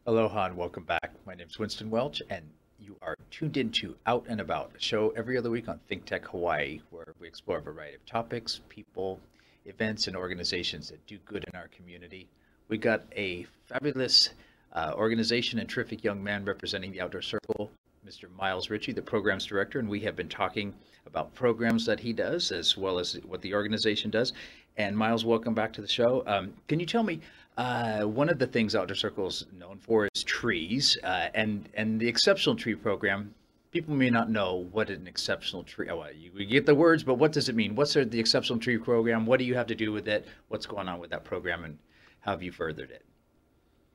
Aloha 0.05 0.45
and 0.45 0.55
welcome 0.55 0.85
back. 0.85 1.11
My 1.25 1.35
name 1.35 1.47
is 1.49 1.59
Winston 1.59 1.89
Welch, 1.89 2.21
and 2.29 2.45
you 2.79 2.95
are 3.01 3.17
tuned 3.29 3.57
into 3.57 3.97
Out 4.05 4.25
and 4.29 4.39
About, 4.39 4.71
a 4.77 4.79
show 4.79 5.09
every 5.17 5.37
other 5.37 5.49
week 5.49 5.67
on 5.67 5.81
Think 5.89 6.05
Tech 6.05 6.25
Hawaii, 6.27 6.79
where 6.91 7.13
we 7.19 7.27
explore 7.27 7.57
a 7.57 7.61
variety 7.61 7.95
of 7.95 8.05
topics, 8.05 8.61
people, 8.69 9.19
events, 9.65 10.07
and 10.07 10.15
organizations 10.15 10.87
that 10.89 11.05
do 11.07 11.17
good 11.25 11.43
in 11.43 11.59
our 11.59 11.67
community. 11.67 12.29
We 12.69 12.77
got 12.77 13.03
a 13.13 13.45
fabulous 13.65 14.29
uh, 14.73 14.93
organization 14.95 15.59
and 15.59 15.69
terrific 15.69 16.03
young 16.03 16.23
man 16.23 16.43
representing 16.45 16.91
the 16.91 17.01
Outdoor 17.01 17.21
Circle, 17.21 17.71
Mr. 18.07 18.25
Myles 18.37 18.69
Ritchie, 18.69 18.91
the 18.91 19.01
programs 19.01 19.45
director, 19.45 19.79
and 19.79 19.87
we 19.87 19.99
have 20.01 20.15
been 20.15 20.29
talking 20.29 20.73
about 21.05 21.33
programs 21.33 21.85
that 21.85 21.99
he 21.99 22.11
does 22.13 22.51
as 22.51 22.77
well 22.77 22.99
as 22.99 23.13
what 23.25 23.41
the 23.41 23.53
organization 23.53 24.09
does. 24.09 24.33
And 24.77 24.97
Myles, 24.97 25.23
welcome 25.23 25.53
back 25.53 25.71
to 25.73 25.81
the 25.81 25.87
show. 25.87 26.23
Um, 26.25 26.53
can 26.67 26.79
you 26.79 26.85
tell 26.85 27.03
me 27.03 27.21
uh, 27.57 28.01
one 28.03 28.29
of 28.29 28.39
the 28.39 28.47
things 28.47 28.75
Outdoor 28.75 28.95
Circle 28.95 29.27
is 29.27 29.45
known 29.57 29.77
for 29.77 30.09
is 30.13 30.23
trees, 30.23 30.97
uh, 31.03 31.29
and 31.35 31.69
and 31.75 31.99
the 31.99 32.07
Exceptional 32.07 32.55
Tree 32.55 32.75
Program. 32.75 33.33
People 33.71 33.95
may 33.95 34.09
not 34.09 34.29
know 34.29 34.67
what 34.71 34.89
an 34.89 35.07
exceptional 35.07 35.63
tree. 35.63 35.89
Oh, 35.89 35.97
well, 35.97 36.11
you 36.13 36.45
get 36.45 36.65
the 36.65 36.75
words, 36.75 37.03
but 37.03 37.15
what 37.15 37.31
does 37.31 37.49
it 37.49 37.55
mean? 37.55 37.75
What's 37.75 37.93
the 37.93 38.19
Exceptional 38.19 38.59
Tree 38.59 38.77
Program? 38.77 39.25
What 39.25 39.39
do 39.39 39.45
you 39.45 39.55
have 39.55 39.67
to 39.67 39.75
do 39.75 39.91
with 39.91 40.07
it? 40.07 40.27
What's 40.47 40.65
going 40.65 40.87
on 40.87 40.99
with 40.99 41.09
that 41.11 41.23
program, 41.23 41.63
and 41.63 41.77
how 42.21 42.31
have 42.31 42.43
you 42.43 42.51
furthered 42.51 42.91
it? 42.91 43.03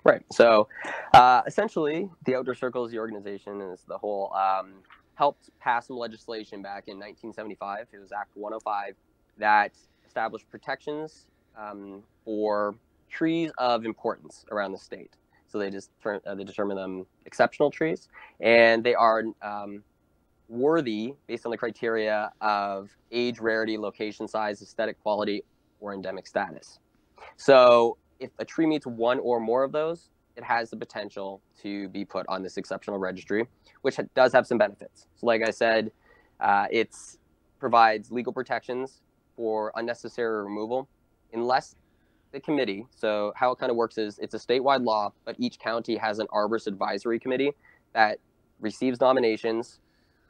Right. 0.08 0.22
So, 0.32 0.68
uh, 1.12 1.42
essentially, 1.46 2.08
the 2.24 2.34
Outdoor 2.36 2.54
Circle 2.54 2.86
is 2.86 2.92
the 2.92 2.98
organization, 2.98 3.60
and 3.60 3.78
the 3.88 3.98
whole 3.98 4.32
um, 4.32 4.76
helped 5.14 5.50
pass 5.60 5.88
some 5.88 5.98
legislation 5.98 6.62
back 6.62 6.84
in 6.86 6.94
1975. 6.96 7.88
It 7.92 7.98
was 7.98 8.10
Act 8.10 8.30
105 8.34 8.94
that 9.36 9.72
established 10.06 10.48
protections 10.50 11.26
um, 11.58 12.02
for 12.24 12.74
trees 13.10 13.50
of 13.58 13.84
importance 13.84 14.46
around 14.50 14.72
the 14.72 14.78
state. 14.78 15.14
So 15.46 15.58
they 15.58 15.70
just 15.70 15.90
uh, 16.06 16.34
they 16.34 16.44
determine 16.44 16.78
them 16.78 17.04
exceptional 17.26 17.70
trees, 17.70 18.08
and 18.40 18.82
they 18.82 18.94
are 18.94 19.24
um, 19.42 19.84
worthy 20.48 21.12
based 21.26 21.44
on 21.44 21.50
the 21.50 21.58
criteria 21.58 22.32
of 22.40 22.96
age, 23.12 23.40
rarity, 23.40 23.76
location, 23.76 24.26
size, 24.26 24.62
aesthetic 24.62 24.98
quality, 25.02 25.44
or 25.80 25.92
endemic 25.92 26.26
status. 26.26 26.78
So 27.36 27.98
if 28.20 28.30
a 28.38 28.44
tree 28.44 28.66
meets 28.66 28.86
one 28.86 29.18
or 29.20 29.40
more 29.40 29.64
of 29.64 29.72
those, 29.72 30.10
it 30.36 30.44
has 30.44 30.70
the 30.70 30.76
potential 30.76 31.42
to 31.62 31.88
be 31.88 32.04
put 32.04 32.24
on 32.28 32.42
this 32.42 32.56
exceptional 32.56 32.98
registry, 32.98 33.46
which 33.82 33.98
does 34.14 34.32
have 34.32 34.46
some 34.46 34.58
benefits. 34.58 35.06
So, 35.16 35.26
like 35.26 35.42
I 35.42 35.50
said, 35.50 35.90
uh, 36.40 36.66
it 36.70 36.94
provides 37.58 38.12
legal 38.12 38.32
protections 38.32 39.02
for 39.36 39.72
unnecessary 39.74 40.44
removal, 40.44 40.88
unless 41.32 41.74
the 42.32 42.40
committee. 42.40 42.86
So, 42.94 43.32
how 43.34 43.50
it 43.50 43.58
kind 43.58 43.70
of 43.70 43.76
works 43.76 43.98
is 43.98 44.18
it's 44.18 44.34
a 44.34 44.38
statewide 44.38 44.84
law, 44.84 45.12
but 45.24 45.34
each 45.38 45.58
county 45.58 45.96
has 45.96 46.20
an 46.20 46.28
arborist 46.28 46.66
advisory 46.66 47.18
committee 47.18 47.52
that 47.92 48.18
receives 48.60 49.00
nominations. 49.00 49.80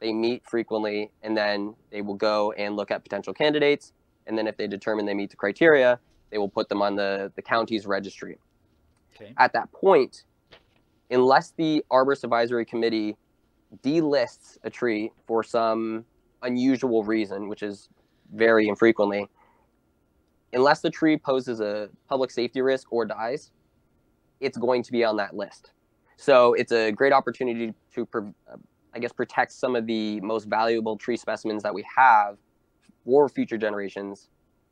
They 0.01 0.13
meet 0.13 0.43
frequently, 0.49 1.11
and 1.23 1.37
then 1.37 1.75
they 1.91 2.03
will 2.03 2.15
go 2.15 2.53
and 2.53 2.77
look 2.77 2.91
at 2.91 3.03
potential 3.03 3.35
candidates. 3.35 3.93
And 4.27 4.39
then, 4.39 4.47
if 4.47 4.57
they 4.57 4.67
determine 4.67 5.05
they 5.05 5.15
meet 5.15 5.31
the 5.31 5.37
criteria, 5.37 6.01
they 6.31 6.39
will 6.39 6.49
put 6.49 6.69
them 6.69 6.83
on 6.83 6.97
the, 6.97 7.33
the 7.37 7.43
county's 7.43 7.87
registry. 7.87 8.39
Okay. 9.15 9.33
At 9.39 9.53
that 9.53 9.71
point, 9.73 10.25
unless 11.11 11.53
the 11.57 11.85
Arborist 11.91 12.25
Advisory 12.25 12.65
Committee 12.65 13.17
delists 13.83 14.59
a 14.65 14.71
tree 14.71 15.11
for 15.27 15.43
some 15.43 16.05
unusual 16.43 17.05
reason, 17.05 17.49
which 17.49 17.63
is 17.63 17.89
very 18.35 18.69
infrequently, 18.69 19.29
unless 20.53 20.81
the 20.81 20.91
tree 20.91 21.17
poses 21.17 21.61
a 21.61 21.89
public 22.09 22.31
safety 22.31 22.61
risk 22.61 22.93
or 22.93 23.05
dies, 23.05 23.51
it's 24.41 24.57
going 24.57 24.83
to 24.83 24.93
be 24.93 25.05
on 25.05 25.17
that 25.17 25.35
list. 25.35 25.73
So 26.17 26.55
it's 26.55 26.73
a 26.73 26.91
great 26.93 27.13
opportunity 27.13 27.75
to, 27.95 28.09
uh, 28.15 28.57
I 28.95 28.99
guess, 28.99 29.13
protect 29.13 29.53
some 29.53 29.77
of 29.77 29.87
the 29.87 30.21
most 30.21 30.45
valuable 30.45 30.97
tree 30.97 31.17
specimens 31.17 31.63
that 31.63 31.75
we 31.75 31.85
have 31.97 32.39
for 33.05 33.29
future 33.29 33.59
generations 33.59 34.29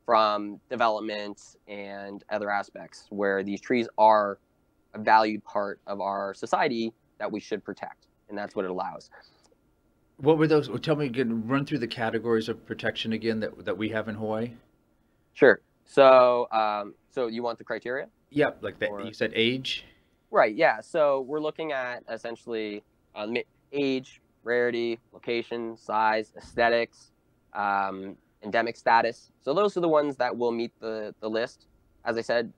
from 0.07 0.61
development 0.71 1.57
and 1.67 2.25
other 2.31 2.49
aspects 2.49 3.07
where 3.11 3.43
these 3.43 3.61
trees 3.61 3.89
are 3.99 4.39
a 4.95 4.99
valued 5.01 5.45
part 5.45 5.81
of 5.87 6.01
our 6.01 6.33
society 6.33 6.93
that 7.19 7.31
we 7.31 7.41
should 7.41 7.63
protect 7.65 8.07
and 8.29 8.39
that's 8.39 8.55
what 8.55 8.65
it 8.65 8.71
allows. 8.71 9.11
What 10.19 10.39
were 10.39 10.47
those 10.47 10.71
tell 10.81 10.97
me 10.97 11.07
again 11.07 11.47
run 11.47 11.67
through 11.67 11.79
the 11.79 11.89
categories 11.89 12.49
of 12.49 12.65
protection 12.65 13.13
again 13.13 13.41
that, 13.41 13.65
that 13.65 13.77
we 13.77 13.89
have 13.91 14.09
in 14.09 14.15
hawaii. 14.15 14.53
Sure. 15.35 15.61
So 15.85 16.49
um, 16.53 16.95
so 17.11 17.27
you 17.27 17.43
want 17.43 17.59
the 17.59 17.65
criteria? 17.65 18.07
Yeah 18.31 18.51
like 18.61 18.79
that 18.79 18.91
you 19.05 19.13
said 19.13 19.33
age? 19.35 19.85
Right 20.31 20.55
yeah. 20.55 20.81
So 20.81 21.23
we're 21.23 21.41
looking 21.41 21.73
at 21.73 22.05
essentially 22.09 22.83
uh, 23.15 23.27
age 23.73 24.23
rarity 24.45 24.99
location 25.13 25.77
size 25.77 26.33
aesthetics 26.37 27.11
um, 27.53 28.17
endemic 28.47 28.77
status. 28.77 29.31
So 29.43 29.53
those 29.53 29.77
are 29.77 29.81
the 29.81 29.89
ones 29.89 30.17
that 30.17 30.37
will 30.37 30.53
meet 30.53 30.73
the, 30.81 31.15
the 31.21 31.29
list. 31.29 31.67
As 32.05 32.17
I 32.17 32.23
said, 32.23 32.53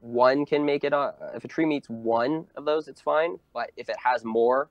one 0.00 0.46
can 0.46 0.64
make 0.64 0.84
it, 0.84 0.92
uh, 0.92 1.12
if 1.34 1.44
a 1.44 1.48
tree 1.48 1.66
meets 1.66 1.88
one 1.90 2.46
of 2.56 2.64
those, 2.64 2.86
it's 2.86 3.00
fine. 3.00 3.38
But 3.52 3.72
if 3.76 3.88
it 3.88 3.96
has 4.02 4.24
more, 4.24 4.70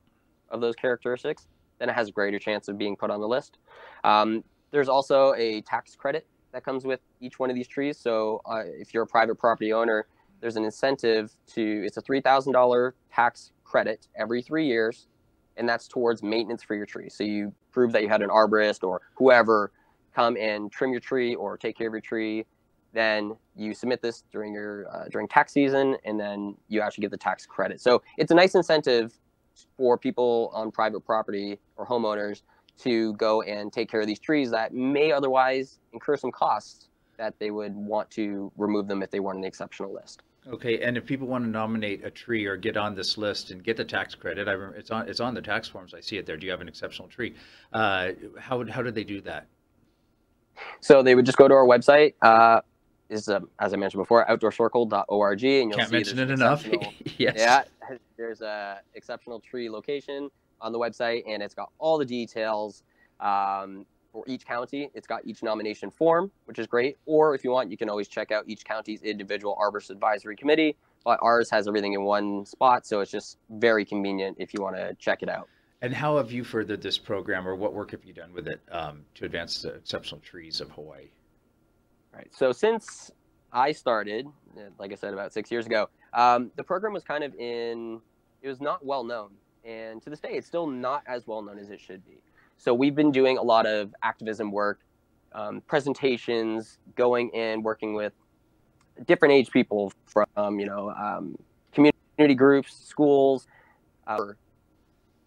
of 0.52 0.62
those 0.62 0.76
characteristics, 0.76 1.48
then 1.80 1.90
it 1.90 1.94
has 1.94 2.10
a 2.10 2.12
greater 2.12 2.40
chance 2.40 2.68
of 2.68 2.78
being 2.78 2.96
put 2.96 3.10
on 3.10 3.22
the 3.22 3.28
list. 3.28 3.58
Um, 4.04 4.44
there's 4.72 4.90
also 4.90 5.34
a 5.36 5.62
tax 5.62 5.96
credit 5.96 6.28
that 6.52 6.64
comes 6.64 6.84
with 6.86 7.00
each 7.22 7.40
one 7.40 7.50
of 7.50 7.56
these 7.56 7.68
trees. 7.68 7.98
So 7.98 8.42
uh, 8.46 8.64
if 8.66 8.94
you're 8.94 9.04
a 9.04 9.08
private 9.08 9.36
property 9.36 9.72
owner, 9.74 10.08
there's 10.42 10.56
an 10.56 10.64
incentive 10.64 11.32
to 11.54 11.84
it's 11.86 11.98
a 11.98 12.02
$3,000 12.02 12.92
tax 13.12 13.52
credit 13.64 14.08
every 14.16 14.42
three 14.42 14.66
years, 14.66 15.08
and 15.58 15.68
that's 15.68 15.88
towards 15.88 16.24
maintenance 16.24 16.64
for 16.64 16.76
your 16.76 16.86
tree. 16.86 17.10
So 17.10 17.24
you 17.24 17.54
prove 17.72 17.92
that 17.92 18.04
you 18.04 18.10
had 18.10 18.22
an 18.22 18.30
arborist 18.30 18.84
or 18.84 19.02
whoever 19.16 19.72
come 20.20 20.36
and 20.38 20.72
trim 20.72 20.92
your 20.92 21.00
tree 21.00 21.36
or 21.36 21.58
take 21.58 21.78
care 21.78 21.88
of 21.88 21.94
your 21.94 22.02
tree. 22.02 22.46
Then 22.94 23.36
you 23.56 23.74
submit 23.74 24.02
this 24.02 24.24
during 24.32 24.54
your 24.54 24.88
uh, 24.94 25.08
during 25.10 25.28
tax 25.28 25.54
season, 25.54 25.96
and 26.06 26.20
then 26.20 26.56
you 26.68 26.82
actually 26.82 27.04
get 27.04 27.12
the 27.12 27.18
tax 27.18 27.46
credit. 27.46 27.80
So 27.80 28.02
it's 28.18 28.32
a 28.32 28.36
nice 28.36 28.56
incentive 28.56 29.14
for 29.78 29.98
people 29.98 30.52
on 30.54 30.72
private 30.72 31.02
property 31.02 31.60
or 31.78 31.86
homeowners 31.86 32.42
to 32.80 33.14
go 33.14 33.42
and 33.44 33.72
take 33.72 33.90
care 33.92 34.02
of 34.02 34.08
these 34.08 34.20
trees 34.20 34.50
that 34.52 34.74
may 34.74 35.12
otherwise 35.12 35.80
incur 35.94 36.16
some 36.16 36.32
costs 36.32 36.88
that 37.18 37.38
they 37.38 37.52
would 37.52 37.76
want 37.76 38.10
to 38.12 38.52
remove 38.58 38.88
them 38.88 39.04
if 39.04 39.12
they 39.12 39.20
weren't 39.20 39.42
the 39.42 39.48
exceptional 39.48 39.94
list. 39.94 40.24
Okay, 40.48 40.82
and 40.82 40.98
if 40.98 41.06
people 41.06 41.28
want 41.28 41.44
to 41.44 41.50
nominate 41.50 42.06
a 42.06 42.10
tree 42.10 42.46
or 42.46 42.56
get 42.56 42.78
on 42.78 42.96
this 42.96 43.18
list 43.18 43.52
and 43.52 43.62
get 43.64 43.76
the 43.76 43.84
tax 43.84 44.16
credit, 44.16 44.48
I 44.48 44.54
remember 44.54 44.78
it's 44.78 44.90
on 44.90 45.08
it's 45.08 45.20
on 45.20 45.34
the 45.34 45.42
tax 45.42 45.68
forms. 45.68 45.94
I 45.94 46.00
see 46.00 46.18
it 46.18 46.26
there. 46.26 46.38
Do 46.38 46.46
you 46.46 46.52
have 46.52 46.62
an 46.62 46.70
exceptional 46.70 47.08
tree? 47.08 47.36
Uh, 47.72 48.12
how 48.40 48.66
how 48.66 48.82
do 48.82 48.92
they 48.92 49.04
do 49.04 49.22
that? 49.22 49.48
So 50.82 51.04
they 51.04 51.16
would 51.16 51.26
just 51.26 51.38
go 51.38 51.48
to 51.48 51.54
our 51.54 51.66
website. 51.66 52.14
Uh, 52.22 52.62
is 53.10 53.28
uh, 53.28 53.40
as 53.60 53.74
I 53.74 53.78
mentioned 53.78 54.02
before, 54.02 54.26
outdoorcircle.org, 54.28 55.44
and 55.44 55.70
you'll 55.70 55.78
Can't 55.78 55.90
see 55.90 55.96
mention 55.96 56.20
it 56.20 56.32
enough. 56.32 56.66
yes. 57.18 57.36
Yeah, 57.38 57.64
there's 58.18 58.42
a 58.42 58.82
exceptional 58.94 59.40
tree 59.40 59.70
location 59.70 60.30
on 60.62 60.72
the 60.72 60.80
website, 60.80 61.24
and 61.28 61.42
it's 61.42 61.56
got 61.56 61.72
all 61.80 61.98
the 61.98 62.06
details 62.06 62.84
um, 63.20 63.86
for 64.12 64.24
each 64.28 64.46
county. 64.46 64.90
It's 64.94 65.08
got 65.08 65.26
each 65.26 65.44
nomination 65.44 65.90
form, 65.90 66.32
which 66.46 66.60
is 66.60 66.68
great. 66.68 66.98
Or 67.06 67.36
if 67.36 67.44
you 67.44 67.52
want, 67.52 67.72
you 67.72 67.78
can 67.78 67.90
always 67.90 68.08
check 68.08 68.32
out 68.32 68.44
each 68.48 68.64
county's 68.64 69.02
individual 69.02 69.58
arborist 69.60 69.90
advisory 69.90 70.36
committee. 70.36 70.76
But 71.06 71.20
ours 71.22 71.50
has 71.50 71.68
everything 71.68 71.94
in 71.94 72.04
one 72.04 72.46
spot, 72.46 72.86
so 72.86 73.00
it's 73.00 73.12
just 73.12 73.38
very 73.50 73.86
convenient 73.86 74.38
if 74.40 74.54
you 74.54 74.62
want 74.62 74.76
to 74.76 74.94
check 74.96 75.24
it 75.24 75.30
out. 75.30 75.48
And 75.82 75.94
how 75.94 76.18
have 76.18 76.32
you 76.32 76.44
furthered 76.44 76.82
this 76.82 76.98
program, 76.98 77.48
or 77.48 77.56
what 77.56 77.74
work 77.74 77.92
have 77.92 78.04
you 78.04 78.12
done 78.12 78.34
with 78.34 78.48
it 78.48 78.60
um, 78.72 79.06
to 79.16 79.26
advance 79.26 79.62
the 79.62 79.70
exceptional 79.70 80.20
trees 80.20 80.60
of 80.60 80.70
Hawaii? 80.72 81.08
Right. 82.14 82.28
So 82.32 82.52
since 82.52 83.12
I 83.54 83.72
started, 83.72 84.28
uh, 84.58 84.62
like 84.78 84.92
I 84.92 84.96
said, 84.96 85.14
about 85.14 85.32
six 85.32 85.50
years 85.50 85.66
ago, 85.66 85.90
um, 86.14 86.52
the 86.58 86.64
program 86.64 86.92
was 86.92 87.04
kind 87.04 87.24
of 87.24 87.34
in, 87.36 88.02
it 88.42 88.50
was 88.50 88.60
not 88.60 88.86
well 88.86 89.04
known. 89.06 89.30
And 89.64 90.02
to 90.02 90.10
this 90.10 90.20
day, 90.20 90.32
it's 90.32 90.48
still 90.48 90.68
not 90.68 91.04
as 91.08 91.28
well 91.28 91.42
known 91.42 91.58
as 91.58 91.70
it 91.70 91.80
should 91.80 92.06
be. 92.06 92.22
So 92.58 92.74
we've 92.74 92.96
been 92.96 93.12
doing 93.12 93.38
a 93.38 93.42
lot 93.42 93.66
of 93.66 93.96
activism 94.04 94.52
work, 94.52 94.80
um, 95.32 95.62
presentations, 95.62 96.78
going 96.96 97.30
in, 97.30 97.64
working 97.64 97.94
with 97.94 98.12
different 99.06 99.34
age 99.34 99.50
people 99.50 99.94
from, 100.06 100.60
you 100.60 100.66
know, 100.66 100.90
um, 100.92 101.38
community 101.72 102.36
groups, 102.36 102.76
schools, 102.86 103.48
uh, 104.08 104.18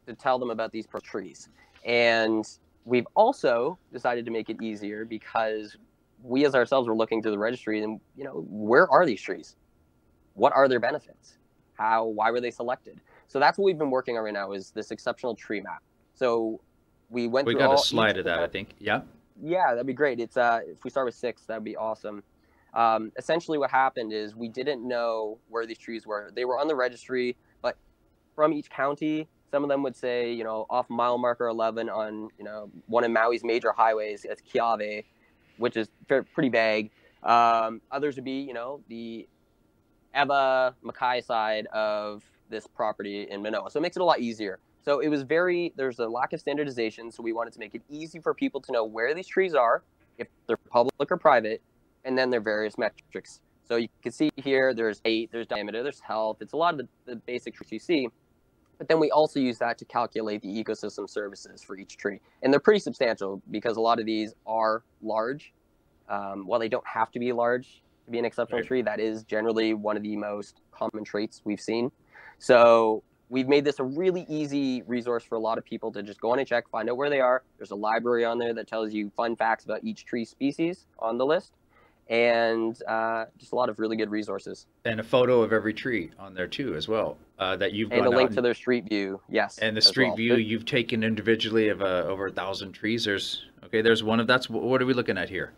to 0.06 0.14
tell 0.14 0.38
them 0.38 0.50
about 0.50 0.72
these 0.72 0.86
trees. 1.02 1.48
And 1.84 2.46
we've 2.84 3.06
also 3.14 3.78
decided 3.92 4.24
to 4.24 4.30
make 4.30 4.50
it 4.50 4.60
easier 4.62 5.04
because 5.04 5.76
we 6.22 6.44
as 6.44 6.54
ourselves 6.54 6.88
were 6.88 6.94
looking 6.94 7.22
through 7.22 7.32
the 7.32 7.38
registry 7.38 7.82
and 7.82 8.00
you 8.16 8.24
know 8.24 8.44
where 8.48 8.88
are 8.90 9.04
these 9.04 9.20
trees? 9.20 9.56
What 10.34 10.52
are 10.54 10.68
their 10.68 10.80
benefits? 10.80 11.38
How 11.74 12.04
why 12.04 12.30
were 12.30 12.40
they 12.40 12.50
selected? 12.50 13.00
So 13.28 13.40
that's 13.40 13.58
what 13.58 13.64
we've 13.64 13.78
been 13.78 13.90
working 13.90 14.16
on 14.16 14.24
right 14.24 14.34
now 14.34 14.52
is 14.52 14.70
this 14.70 14.90
exceptional 14.90 15.34
tree 15.34 15.60
map. 15.60 15.82
So 16.14 16.60
we 17.08 17.28
went 17.28 17.46
We 17.46 17.54
through 17.54 17.60
got 17.60 17.74
a 17.74 17.78
slide 17.78 18.18
of 18.18 18.24
that, 18.26 18.38
I 18.38 18.46
think. 18.46 18.74
Yeah. 18.78 19.02
yeah 19.42 19.70
that'd 19.70 19.86
be 19.86 19.92
great. 19.92 20.20
It's 20.20 20.36
uh 20.36 20.60
if 20.66 20.84
we 20.84 20.90
start 20.90 21.06
with 21.06 21.14
six 21.14 21.42
that'd 21.42 21.64
be 21.64 21.76
awesome. 21.76 22.22
Um, 22.74 23.12
essentially 23.18 23.58
what 23.58 23.70
happened 23.70 24.14
is 24.14 24.34
we 24.34 24.48
didn't 24.48 24.86
know 24.86 25.38
where 25.50 25.66
these 25.66 25.76
trees 25.76 26.06
were. 26.06 26.30
They 26.34 26.46
were 26.46 26.58
on 26.58 26.68
the 26.68 26.76
registry 26.76 27.36
but 27.60 27.76
from 28.34 28.52
each 28.52 28.70
county 28.70 29.28
some 29.52 29.62
of 29.62 29.68
them 29.68 29.82
would 29.84 29.94
say 29.94 30.32
you 30.32 30.42
know 30.42 30.66
off 30.68 30.90
mile 30.90 31.18
marker 31.18 31.46
11 31.46 31.88
on 31.88 32.28
you 32.38 32.44
know 32.44 32.70
one 32.86 33.04
of 33.04 33.10
maui's 33.10 33.44
major 33.44 33.70
highways 33.70 34.24
it's 34.24 34.42
kiawe 34.42 35.04
which 35.58 35.76
is 35.76 35.88
pretty 36.08 36.48
vague. 36.48 36.90
Um, 37.22 37.80
others 37.90 38.16
would 38.16 38.24
be 38.24 38.40
you 38.40 38.52
know 38.52 38.82
the 38.88 39.28
ewa 40.14 40.74
makai 40.84 41.24
side 41.24 41.66
of 41.66 42.22
this 42.50 42.66
property 42.66 43.28
in 43.30 43.42
manoa. 43.42 43.70
So 43.70 43.78
it 43.78 43.82
makes 43.82 43.96
it 43.96 44.02
a 44.02 44.04
lot 44.04 44.20
easier. 44.20 44.58
So 44.84 44.98
it 44.98 45.08
was 45.08 45.22
very 45.22 45.72
there's 45.76 46.00
a 46.00 46.08
lack 46.08 46.32
of 46.32 46.40
standardization 46.40 47.10
so 47.12 47.22
we 47.22 47.32
wanted 47.32 47.52
to 47.52 47.60
make 47.60 47.74
it 47.74 47.82
easy 47.88 48.18
for 48.18 48.34
people 48.34 48.60
to 48.62 48.72
know 48.72 48.84
where 48.84 49.14
these 49.14 49.28
trees 49.28 49.54
are 49.54 49.84
if 50.18 50.26
they're 50.46 50.56
public 50.56 51.10
or 51.10 51.16
private 51.16 51.62
and 52.04 52.18
then 52.18 52.30
their 52.30 52.40
various 52.40 52.76
metrics. 52.76 53.40
So 53.64 53.76
you 53.76 53.88
can 54.02 54.10
see 54.10 54.30
here 54.36 54.74
there's 54.74 55.00
eight, 55.04 55.30
there's 55.30 55.46
diameter 55.46 55.82
there's 55.84 56.00
health 56.00 56.38
it's 56.40 56.52
a 56.52 56.56
lot 56.56 56.74
of 56.74 56.78
the, 56.78 56.88
the 57.06 57.16
basic 57.16 57.54
trees 57.54 57.70
you 57.70 57.78
see 57.78 58.08
but 58.82 58.88
then 58.88 58.98
we 58.98 59.12
also 59.12 59.38
use 59.38 59.58
that 59.58 59.78
to 59.78 59.84
calculate 59.84 60.42
the 60.42 60.48
ecosystem 60.48 61.08
services 61.08 61.62
for 61.62 61.76
each 61.76 61.96
tree. 61.96 62.18
And 62.42 62.52
they're 62.52 62.58
pretty 62.58 62.80
substantial 62.80 63.40
because 63.52 63.76
a 63.76 63.80
lot 63.80 64.00
of 64.00 64.06
these 64.06 64.34
are 64.44 64.82
large. 65.00 65.52
Um, 66.08 66.48
while 66.48 66.58
they 66.58 66.68
don't 66.68 66.84
have 66.84 67.12
to 67.12 67.20
be 67.20 67.32
large 67.32 67.80
to 68.06 68.10
be 68.10 68.18
an 68.18 68.24
exceptional 68.24 68.58
Right. 68.58 68.66
tree 68.66 68.82
that 68.82 68.98
is 68.98 69.22
generally 69.22 69.72
one 69.72 69.96
of 69.96 70.02
the 70.02 70.16
most 70.16 70.62
common 70.72 71.04
traits 71.04 71.42
we've 71.44 71.60
seen. 71.60 71.92
So 72.40 73.04
we've 73.28 73.46
made 73.46 73.64
this 73.64 73.78
a 73.78 73.84
really 73.84 74.26
easy 74.28 74.82
resource 74.82 75.22
for 75.22 75.36
a 75.36 75.40
lot 75.40 75.58
of 75.58 75.64
people 75.64 75.92
to 75.92 76.02
just 76.02 76.20
go 76.20 76.32
on 76.32 76.40
and 76.40 76.48
check 76.48 76.68
find 76.68 76.90
out 76.90 76.96
where 76.96 77.08
they 77.08 77.20
are. 77.20 77.44
There's 77.58 77.70
a 77.70 77.76
library 77.76 78.24
on 78.24 78.36
there 78.38 78.52
that 78.52 78.66
tells 78.66 78.92
you 78.92 79.12
fun 79.16 79.36
facts 79.36 79.64
about 79.64 79.84
each 79.84 80.06
tree 80.06 80.24
species 80.24 80.86
on 80.98 81.18
the 81.18 81.24
list 81.24 81.52
and 82.12 82.82
uh, 82.86 83.24
just 83.38 83.52
a 83.52 83.56
lot 83.56 83.70
of 83.70 83.78
really 83.78 83.96
good 83.96 84.10
resources 84.10 84.66
And 84.84 85.00
a 85.00 85.02
photo 85.02 85.40
of 85.40 85.50
every 85.50 85.72
tree 85.72 86.10
on 86.18 86.34
there 86.34 86.46
too, 86.46 86.74
as 86.74 86.86
well. 86.86 87.16
Uh, 87.38 87.56
that 87.56 87.72
you've 87.72 87.90
and 87.90 88.04
a 88.06 88.10
link 88.10 88.32
to 88.32 88.42
their 88.42 88.54
street 88.54 88.84
view 88.88 89.18
yes 89.30 89.58
and 89.58 89.74
the 89.76 89.80
street 89.80 90.08
well. 90.08 90.16
view 90.16 90.34
you've 90.36 90.66
taken 90.66 91.02
individually 91.02 91.70
of 91.70 91.80
uh, 91.80 92.04
over 92.06 92.26
a 92.26 92.30
thousand 92.30 92.72
trees. 92.72 93.04
There's 93.04 93.46
okay. 93.64 93.80
There's 93.80 94.04
one 94.04 94.20
of 94.20 94.26
that's 94.26 94.48
what 94.50 94.80
are 94.82 94.86
we 94.86 94.92
looking 94.92 95.16
at 95.16 95.28
here? 95.30 95.52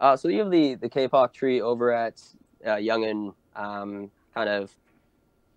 Uh, 0.00 0.16
so 0.16 0.28
you 0.28 0.38
have 0.40 0.50
the 0.50 0.76
the 0.76 0.88
kapok 0.88 1.32
tree 1.34 1.60
over 1.60 1.92
at 1.92 2.22
uh, 2.66 2.76
Young 2.76 3.04
and 3.04 3.32
um, 3.54 4.10
kind 4.34 4.48
of 4.48 4.74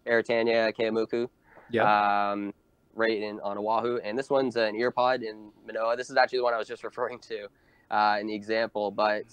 Aratania, 0.06 0.74
Keeaumoku, 0.78 1.30
Yeah. 1.72 2.32
um, 2.32 2.54
right 2.94 3.18
in 3.18 3.40
on 3.40 3.58
Oahu, 3.58 4.00
and 4.04 4.20
this 4.20 4.30
one's 4.30 4.58
an 4.58 4.76
earpod 4.76 5.24
in 5.24 5.50
Manoa. 5.66 5.96
This 5.96 6.10
is 6.10 6.18
actually 6.18 6.40
the 6.40 6.44
one 6.44 6.54
I 6.54 6.58
was 6.58 6.68
just 6.68 6.84
referring 6.90 7.20
to 7.20 7.48
uh, 7.90 8.18
in 8.20 8.28
the 8.28 8.36
example, 8.36 8.92
but 8.92 9.24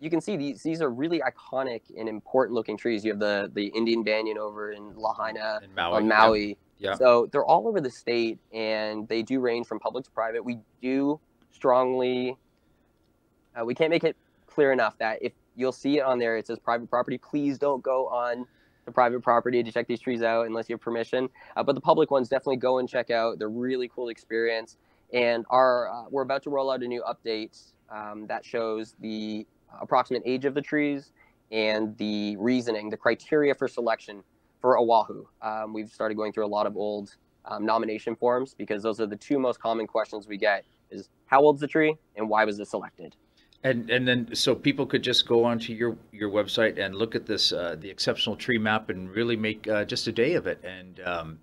you 0.00 0.08
can 0.08 0.20
see 0.20 0.36
these 0.36 0.62
these 0.62 0.80
are 0.80 0.90
really 0.90 1.20
iconic 1.20 1.82
and 1.96 2.08
important 2.08 2.54
looking 2.54 2.76
trees. 2.76 3.04
You 3.04 3.12
have 3.12 3.20
the 3.20 3.50
the 3.54 3.66
Indian 3.66 4.02
banyan 4.02 4.38
over 4.38 4.72
in 4.72 4.96
Lahaina 4.96 5.60
in 5.62 5.74
Maui. 5.74 5.96
on. 5.96 6.08
Maui. 6.08 6.58
Yeah. 6.78 6.94
So 6.94 7.28
they're 7.30 7.44
all 7.44 7.68
over 7.68 7.80
the 7.80 7.90
state, 7.90 8.38
and 8.52 9.06
they 9.06 9.22
do 9.22 9.38
range 9.40 9.66
from 9.66 9.78
public 9.78 10.04
to 10.06 10.10
private. 10.10 10.42
We 10.42 10.58
do 10.80 11.20
strongly. 11.52 12.38
Uh, 13.54 13.64
we 13.64 13.74
can't 13.74 13.90
make 13.90 14.04
it 14.04 14.16
clear 14.46 14.72
enough 14.72 14.96
that 14.98 15.18
if 15.20 15.32
you'll 15.56 15.72
see 15.72 15.98
it 15.98 16.02
on 16.02 16.18
there, 16.18 16.38
it 16.38 16.46
says 16.46 16.58
private 16.58 16.88
property. 16.88 17.18
Please 17.18 17.58
don't 17.58 17.82
go 17.82 18.08
on 18.08 18.46
the 18.86 18.92
private 18.92 19.20
property 19.20 19.62
to 19.62 19.70
check 19.70 19.86
these 19.86 20.00
trees 20.00 20.22
out 20.22 20.46
unless 20.46 20.70
you 20.70 20.74
have 20.74 20.80
permission. 20.80 21.28
Uh, 21.56 21.62
but 21.62 21.74
the 21.74 21.80
public 21.80 22.10
ones 22.10 22.28
definitely 22.30 22.56
go 22.56 22.78
and 22.78 22.88
check 22.88 23.10
out. 23.10 23.38
They're 23.38 23.50
really 23.50 23.90
cool 23.94 24.08
experience. 24.08 24.78
And 25.12 25.44
our 25.50 25.90
uh, 25.90 26.04
we're 26.08 26.22
about 26.22 26.42
to 26.44 26.50
roll 26.50 26.70
out 26.70 26.82
a 26.82 26.88
new 26.88 27.02
update 27.02 27.72
um, 27.90 28.26
that 28.28 28.44
shows 28.44 28.94
the 29.00 29.46
approximate 29.80 30.22
age 30.24 30.44
of 30.44 30.54
the 30.54 30.62
trees 30.62 31.12
and 31.50 31.96
the 31.98 32.36
reasoning, 32.36 32.90
the 32.90 32.96
criteria 32.96 33.54
for 33.54 33.68
selection 33.68 34.22
for 34.60 34.78
Oahu. 34.78 35.24
Um, 35.42 35.72
we've 35.72 35.90
started 35.90 36.14
going 36.14 36.32
through 36.32 36.46
a 36.46 36.48
lot 36.48 36.66
of 36.66 36.76
old 36.76 37.16
um, 37.46 37.64
nomination 37.64 38.14
forms 38.14 38.54
because 38.54 38.82
those 38.82 39.00
are 39.00 39.06
the 39.06 39.16
two 39.16 39.38
most 39.38 39.60
common 39.60 39.86
questions 39.86 40.28
we 40.28 40.36
get: 40.36 40.64
is 40.90 41.08
how 41.26 41.40
old's 41.40 41.60
the 41.60 41.66
tree 41.66 41.96
and 42.16 42.28
why 42.28 42.44
was 42.44 42.60
it 42.60 42.68
selected? 42.68 43.16
And 43.62 43.90
and 43.90 44.06
then 44.06 44.34
so 44.34 44.54
people 44.54 44.86
could 44.86 45.02
just 45.02 45.26
go 45.26 45.44
onto 45.44 45.72
your 45.72 45.96
your 46.12 46.30
website 46.30 46.78
and 46.78 46.94
look 46.94 47.14
at 47.14 47.26
this 47.26 47.52
uh, 47.52 47.76
the 47.78 47.90
exceptional 47.90 48.36
tree 48.36 48.58
map 48.58 48.88
and 48.88 49.10
really 49.10 49.36
make 49.36 49.68
uh, 49.68 49.84
just 49.84 50.06
a 50.06 50.12
day 50.12 50.34
of 50.34 50.46
it 50.46 50.62
and 50.64 51.00
um, 51.00 51.38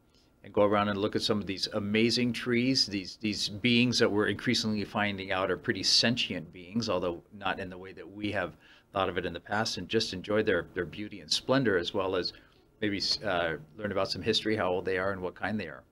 and 0.48 0.54
go 0.54 0.64
around 0.64 0.90
and 0.90 0.98
look 0.98 1.16
at 1.16 1.22
some 1.22 1.40
of 1.40 1.46
these 1.46 1.68
amazing 1.74 2.34
trees 2.34 2.88
these 2.88 3.18
these 3.22 3.50
beings 3.50 4.00
that 4.00 4.12
we're 4.12 4.28
increasingly 4.28 4.84
finding 4.84 5.32
out 5.32 5.52
are 5.52 5.58
pretty 5.58 5.84
sentient 5.84 6.52
beings 6.52 6.90
although 6.90 7.22
not 7.38 7.60
in 7.60 7.70
the 7.70 7.78
way 7.78 7.92
that 7.92 8.10
we 8.10 8.32
have 8.32 8.58
thought 8.94 9.10
of 9.10 9.18
it 9.18 9.26
in 9.26 9.34
the 9.34 9.40
past 9.40 9.78
and 9.78 9.88
just 9.90 10.14
enjoy 10.14 10.42
their 10.42 10.66
their 10.74 10.86
beauty 10.86 11.20
and 11.20 11.32
splendor 11.32 11.78
as 11.78 11.94
well 11.94 12.16
as 12.16 12.34
maybe 12.82 13.02
uh, 13.26 13.54
learn 13.78 13.92
about 13.92 14.10
some 14.10 14.22
history 14.22 14.56
how 14.56 14.70
old 14.70 14.86
they 14.86 14.98
are 14.98 15.12
and 15.12 15.22
what 15.22 15.36
kind 15.36 15.60
they 15.60 15.68
are 15.68 15.84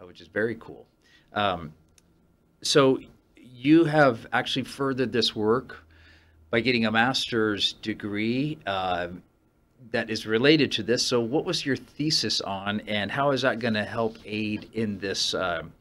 uh, 0.00 0.06
which 0.06 0.20
is 0.20 0.28
very 0.28 0.56
cool. 0.60 0.86
Um, 1.32 1.72
so 2.62 2.98
you 3.36 3.84
have 3.84 4.26
actually 4.32 4.64
furthered 4.64 5.12
this 5.12 5.34
work 5.34 5.84
by 6.50 6.60
getting 6.60 6.86
a 6.86 6.92
master's 6.92 7.74
degree. 7.74 8.58
Uh, 8.66 9.08
that 9.90 10.10
is 10.10 10.26
related 10.26 10.72
to 10.72 10.82
this. 10.82 11.04
So, 11.04 11.20
what 11.20 11.44
was 11.44 11.64
your 11.64 11.76
thesis 11.76 12.40
on, 12.40 12.80
and 12.80 13.10
how 13.10 13.30
is 13.30 13.42
that 13.42 13.58
going 13.58 13.74
to 13.74 13.84
help 13.84 14.16
aid 14.24 14.70
in 14.72 14.98
this 14.98 15.34
um, 15.34 15.72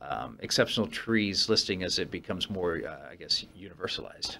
um, 0.00 0.38
exceptional 0.40 0.86
trees 0.86 1.48
listing 1.48 1.82
as 1.82 1.98
it 1.98 2.10
becomes 2.10 2.50
more, 2.50 2.80
uh, 2.86 3.10
I 3.10 3.14
guess, 3.16 3.44
universalized? 3.58 4.38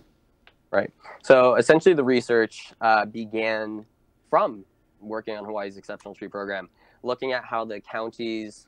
Right. 0.71 0.93
So, 1.23 1.57
essentially, 1.57 1.95
the 1.95 2.05
research 2.05 2.73
uh, 2.81 3.07
began 3.07 3.85
from 4.29 4.65
working 5.01 5.37
on 5.37 5.45
Hawaii's 5.45 5.77
exceptional 5.77 6.15
tree 6.15 6.29
program, 6.29 6.69
looking 7.03 7.33
at 7.33 7.45
how 7.45 7.65
the 7.65 7.81
counties 7.81 8.67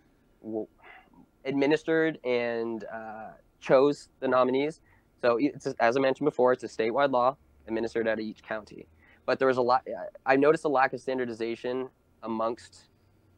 administered 1.45 2.18
and 2.25 2.85
uh, 2.92 3.31
chose 3.61 4.09
the 4.21 4.29
nominees. 4.29 4.81
So, 5.21 5.38
as 5.79 5.97
I 5.97 6.01
mentioned 6.01 6.25
before, 6.25 6.53
it's 6.53 6.64
a 6.64 6.68
statewide 6.68 7.12
law 7.12 7.37
administered 7.68 8.09
out 8.09 8.14
of 8.14 8.25
each 8.25 8.42
county. 8.42 8.87
But 9.24 9.38
there 9.38 9.48
was 9.48 9.56
a 9.56 9.62
lot, 9.62 9.87
I 10.26 10.37
noticed 10.37 10.64
a 10.64 10.68
lack 10.68 10.92
of 10.92 11.00
standardization 11.00 11.88
amongst 12.22 12.88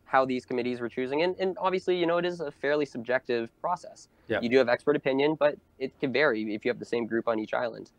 how 0.04 0.24
these 0.24 0.46
committees 0.46 0.80
were 0.80 0.88
choosing. 0.88 1.22
And, 1.22 1.34
and 1.38 1.56
obviously, 1.60 1.96
you 1.96 2.06
know, 2.06 2.18
it 2.18 2.24
is 2.24 2.40
a 2.40 2.50
fairly 2.50 2.86
subjective 2.86 3.50
process. 3.60 4.08
Yeah. 4.28 4.40
You 4.40 4.48
do 4.48 4.58
have 4.58 4.68
expert 4.68 4.96
opinion, 4.96 5.34
but 5.34 5.56
it 5.78 5.98
can 6.00 6.12
vary 6.12 6.54
if 6.54 6.64
you 6.64 6.70
have 6.70 6.78
the 6.78 6.84
same 6.84 7.06
group 7.06 7.28
on 7.28 7.38
each 7.38 7.52
island. 7.52 7.90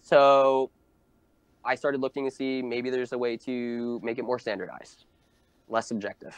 So 0.00 0.70
I 1.64 1.74
started 1.74 2.00
looking 2.00 2.24
to 2.24 2.30
see 2.30 2.62
maybe 2.62 2.90
there's 2.90 3.12
a 3.12 3.18
way 3.18 3.36
to 3.38 4.00
make 4.02 4.18
it 4.18 4.24
more 4.24 4.38
standardized, 4.38 5.06
less 5.68 5.88
subjective. 5.88 6.36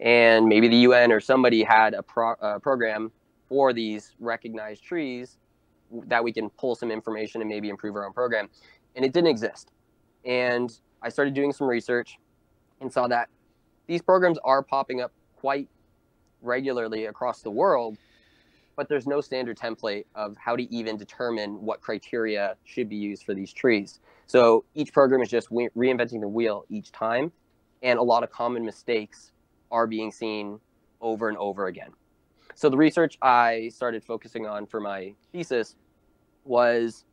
And 0.00 0.46
maybe 0.46 0.68
the 0.68 0.78
UN 0.78 1.12
or 1.12 1.20
somebody 1.20 1.62
had 1.62 1.94
a, 1.94 2.02
pro, 2.02 2.32
a 2.40 2.60
program 2.60 3.12
for 3.48 3.72
these 3.72 4.14
recognized 4.18 4.82
trees 4.82 5.38
that 6.08 6.22
we 6.22 6.32
can 6.32 6.50
pull 6.50 6.74
some 6.74 6.90
information 6.90 7.40
and 7.40 7.48
maybe 7.48 7.68
improve 7.68 7.94
our 7.94 8.04
own 8.04 8.12
program. 8.12 8.48
And 8.96 9.04
it 9.04 9.12
didn't 9.12 9.30
exist. 9.30 9.70
And 10.26 10.70
I 11.00 11.08
started 11.08 11.34
doing 11.34 11.52
some 11.52 11.68
research 11.68 12.18
and 12.80 12.92
saw 12.92 13.06
that 13.08 13.28
these 13.86 14.02
programs 14.02 14.38
are 14.44 14.62
popping 14.62 15.00
up 15.00 15.12
quite 15.36 15.68
regularly 16.42 17.06
across 17.06 17.40
the 17.40 17.50
world, 17.50 17.96
but 18.74 18.88
there's 18.88 19.06
no 19.06 19.20
standard 19.20 19.56
template 19.56 20.04
of 20.14 20.36
how 20.36 20.56
to 20.56 20.62
even 20.74 20.96
determine 20.96 21.62
what 21.62 21.80
criteria 21.80 22.56
should 22.64 22.88
be 22.88 22.96
used 22.96 23.22
for 23.22 23.32
these 23.32 23.52
trees. 23.52 24.00
So 24.26 24.64
each 24.74 24.92
program 24.92 25.22
is 25.22 25.28
just 25.28 25.48
re- 25.50 25.70
reinventing 25.76 26.20
the 26.20 26.28
wheel 26.28 26.64
each 26.68 26.90
time, 26.90 27.32
and 27.82 27.98
a 27.98 28.02
lot 28.02 28.24
of 28.24 28.30
common 28.30 28.64
mistakes 28.64 29.32
are 29.70 29.86
being 29.86 30.10
seen 30.10 30.58
over 31.00 31.28
and 31.28 31.38
over 31.38 31.66
again. 31.66 31.90
So 32.54 32.68
the 32.68 32.76
research 32.76 33.18
I 33.22 33.70
started 33.72 34.02
focusing 34.02 34.46
on 34.46 34.66
for 34.66 34.80
my 34.80 35.14
thesis 35.30 35.76
was 36.44 37.04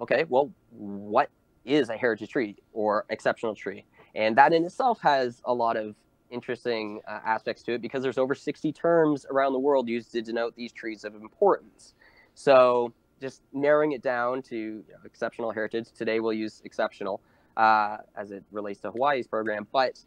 okay, 0.00 0.24
well, 0.28 0.50
what 0.70 1.30
is 1.70 1.88
a 1.88 1.96
heritage 1.96 2.30
tree 2.30 2.56
or 2.72 3.06
exceptional 3.10 3.54
tree? 3.54 3.84
And 4.14 4.36
that 4.36 4.52
in 4.52 4.64
itself 4.64 5.00
has 5.00 5.40
a 5.44 5.54
lot 5.54 5.76
of 5.76 5.94
interesting 6.30 7.00
uh, 7.08 7.20
aspects 7.24 7.62
to 7.64 7.74
it 7.74 7.82
because 7.82 8.02
there's 8.02 8.18
over 8.18 8.34
60 8.34 8.72
terms 8.72 9.26
around 9.30 9.52
the 9.52 9.58
world 9.58 9.88
used 9.88 10.12
to 10.12 10.22
denote 10.22 10.54
these 10.56 10.72
trees 10.72 11.04
of 11.04 11.14
importance. 11.14 11.94
So 12.34 12.92
just 13.20 13.42
narrowing 13.52 13.92
it 13.92 14.02
down 14.02 14.42
to 14.42 14.56
you 14.56 14.84
know, 14.88 14.98
exceptional 15.04 15.50
heritage. 15.50 15.88
Today 15.92 16.20
we'll 16.20 16.32
use 16.32 16.62
exceptional 16.64 17.20
uh, 17.56 17.98
as 18.16 18.30
it 18.30 18.42
relates 18.50 18.80
to 18.80 18.90
Hawaii's 18.90 19.26
program, 19.26 19.66
but 19.72 20.00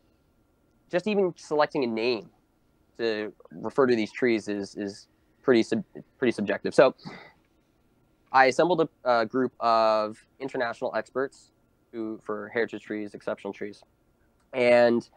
just 0.90 1.08
even 1.08 1.34
selecting 1.38 1.84
a 1.84 1.88
name 1.88 2.30
to 2.98 3.34
refer 3.52 3.88
to 3.88 3.96
these 3.96 4.12
trees 4.12 4.48
is 4.48 4.76
is 4.76 5.08
pretty 5.42 5.64
sub, 5.64 5.84
pretty 6.18 6.32
subjective. 6.32 6.74
So 6.74 6.96
I 8.32 8.46
assembled 8.46 8.82
a, 8.82 9.22
a, 9.22 9.26
group 9.26 9.54
of 9.60 10.18
international 10.40 10.96
experts 10.96 11.52
who 11.94 12.20
for 12.24 12.50
heritage 12.50 12.84
trees, 12.84 13.14
exceptional 13.14 13.54
trees, 13.54 13.84
and 14.52 15.10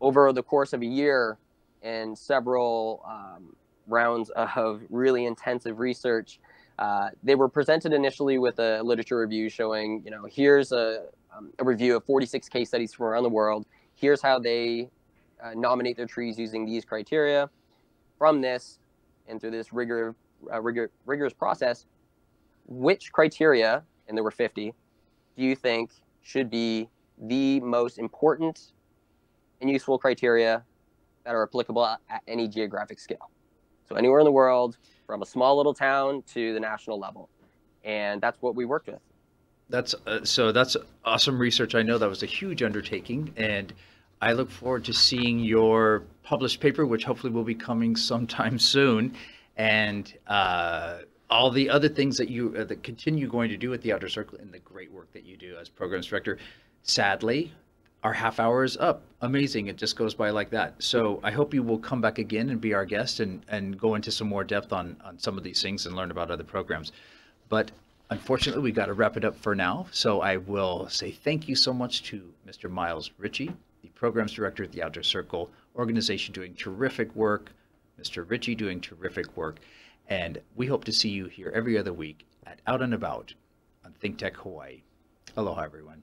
over 0.00 0.32
the 0.32 0.42
course 0.42 0.72
of 0.72 0.80
a 0.82 0.86
year 0.86 1.36
and 1.82 2.16
several 2.16 3.02
um, 3.06 3.54
rounds 3.86 4.30
of 4.30 4.82
really 4.88 5.26
intensive 5.26 5.78
research, 5.78 6.40
uh, 6.78 7.08
they 7.22 7.34
were 7.34 7.48
presented 7.48 7.92
initially 7.92 8.38
with 8.38 8.58
a 8.58 8.82
literature 8.82 9.18
review 9.18 9.48
showing, 9.48 10.02
you 10.04 10.10
know, 10.10 10.26
here's 10.30 10.72
a, 10.72 11.06
um, 11.36 11.50
a 11.58 11.64
review 11.64 11.96
of 11.96 12.04
46 12.04 12.48
case 12.48 12.68
studies 12.68 12.92
from 12.92 13.06
around 13.06 13.22
the 13.22 13.30
world. 13.30 13.66
Here's 13.94 14.20
how 14.20 14.38
they 14.38 14.90
uh, 15.42 15.52
nominate 15.54 15.96
their 15.96 16.06
trees 16.06 16.38
using 16.38 16.66
these 16.66 16.84
criteria. 16.84 17.50
From 18.18 18.40
this, 18.40 18.78
and 19.28 19.40
through 19.40 19.50
this 19.50 19.72
rigor, 19.72 20.14
uh, 20.52 20.60
rigor, 20.60 20.90
rigorous 21.04 21.34
process, 21.34 21.84
which 22.66 23.12
criteria, 23.12 23.82
and 24.08 24.16
there 24.16 24.24
were 24.24 24.30
50, 24.30 24.72
do 25.36 25.44
you 25.44 25.54
think 25.54 25.90
should 26.22 26.50
be 26.50 26.88
the 27.18 27.60
most 27.60 27.98
important 27.98 28.72
and 29.60 29.70
useful 29.70 29.98
criteria 29.98 30.62
that 31.24 31.34
are 31.34 31.42
applicable 31.42 31.84
at 31.86 32.22
any 32.26 32.48
geographic 32.48 32.98
scale? 32.98 33.30
So 33.88 33.94
anywhere 33.94 34.20
in 34.20 34.24
the 34.24 34.32
world, 34.32 34.78
from 35.06 35.22
a 35.22 35.26
small 35.26 35.56
little 35.56 35.74
town 35.74 36.22
to 36.34 36.52
the 36.52 36.60
national 36.60 36.98
level, 36.98 37.28
and 37.84 38.20
that's 38.20 38.42
what 38.42 38.56
we 38.56 38.64
worked 38.64 38.88
with. 38.88 39.00
That's 39.68 39.94
uh, 40.06 40.24
so. 40.24 40.52
That's 40.52 40.76
awesome 41.04 41.38
research. 41.38 41.74
I 41.74 41.82
know 41.82 41.98
that 41.98 42.08
was 42.08 42.22
a 42.22 42.26
huge 42.26 42.62
undertaking, 42.62 43.32
and 43.36 43.72
I 44.20 44.32
look 44.32 44.50
forward 44.50 44.84
to 44.86 44.92
seeing 44.92 45.40
your 45.40 46.04
published 46.22 46.60
paper, 46.60 46.86
which 46.86 47.04
hopefully 47.04 47.32
will 47.32 47.44
be 47.44 47.54
coming 47.54 47.96
sometime 47.96 48.58
soon, 48.58 49.14
and 49.56 50.12
uh, 50.26 50.98
all 51.28 51.50
the 51.50 51.68
other 51.68 51.88
things 51.88 52.16
that 52.16 52.28
you 52.28 52.54
uh, 52.58 52.64
that 52.64 52.82
continue 52.82 53.28
going 53.28 53.50
to 53.50 53.56
do 53.56 53.72
at 53.74 53.82
the 53.82 53.92
Outdoor 53.92 54.08
Circle 54.08 54.38
and 54.38 54.52
the 54.52 54.58
great 54.60 54.92
work 54.92 55.12
that 55.12 55.24
you 55.24 55.36
do 55.36 55.56
as 55.60 55.68
programs 55.68 56.06
director. 56.06 56.38
Sadly, 56.82 57.52
our 58.02 58.12
half 58.12 58.38
hour 58.38 58.62
is 58.62 58.76
up. 58.76 59.02
Amazing. 59.22 59.66
It 59.66 59.76
just 59.76 59.96
goes 59.96 60.14
by 60.14 60.30
like 60.30 60.50
that. 60.50 60.74
So 60.78 61.18
I 61.24 61.32
hope 61.32 61.52
you 61.52 61.62
will 61.62 61.78
come 61.78 62.00
back 62.00 62.18
again 62.18 62.50
and 62.50 62.60
be 62.60 62.72
our 62.72 62.84
guest 62.84 63.18
and, 63.18 63.42
and 63.48 63.78
go 63.78 63.96
into 63.96 64.12
some 64.12 64.28
more 64.28 64.44
depth 64.44 64.72
on, 64.72 64.96
on 65.04 65.18
some 65.18 65.36
of 65.36 65.42
these 65.42 65.60
things 65.60 65.86
and 65.86 65.96
learn 65.96 66.12
about 66.12 66.30
other 66.30 66.44
programs. 66.44 66.92
But 67.48 67.72
unfortunately, 68.10 68.62
we 68.62 68.70
got 68.70 68.86
to 68.86 68.92
wrap 68.92 69.16
it 69.16 69.24
up 69.24 69.36
for 69.36 69.56
now. 69.56 69.86
So 69.90 70.20
I 70.20 70.36
will 70.36 70.88
say 70.88 71.10
thank 71.10 71.48
you 71.48 71.56
so 71.56 71.72
much 71.72 72.04
to 72.04 72.22
Mr. 72.46 72.70
Myles 72.70 73.10
Ritchie, 73.18 73.50
the 73.82 73.88
programs 73.88 74.32
director 74.32 74.62
at 74.62 74.70
the 74.70 74.84
Outdoor 74.84 75.02
Circle 75.02 75.50
organization, 75.74 76.32
doing 76.32 76.54
terrific 76.54 77.14
work. 77.16 77.50
Mr. 78.00 78.28
Ritchie 78.28 78.54
doing 78.54 78.80
terrific 78.80 79.36
work. 79.36 79.58
And 80.08 80.40
we 80.54 80.66
hope 80.66 80.84
to 80.84 80.92
see 80.92 81.08
you 81.08 81.26
here 81.26 81.52
every 81.54 81.76
other 81.76 81.92
week 81.92 82.26
at 82.46 82.60
Out 82.66 82.82
and 82.82 82.94
About 82.94 83.34
on 83.84 83.92
ThinkTech 84.02 84.36
Hawaii. 84.36 84.82
Aloha, 85.36 85.62
everyone. 85.62 86.02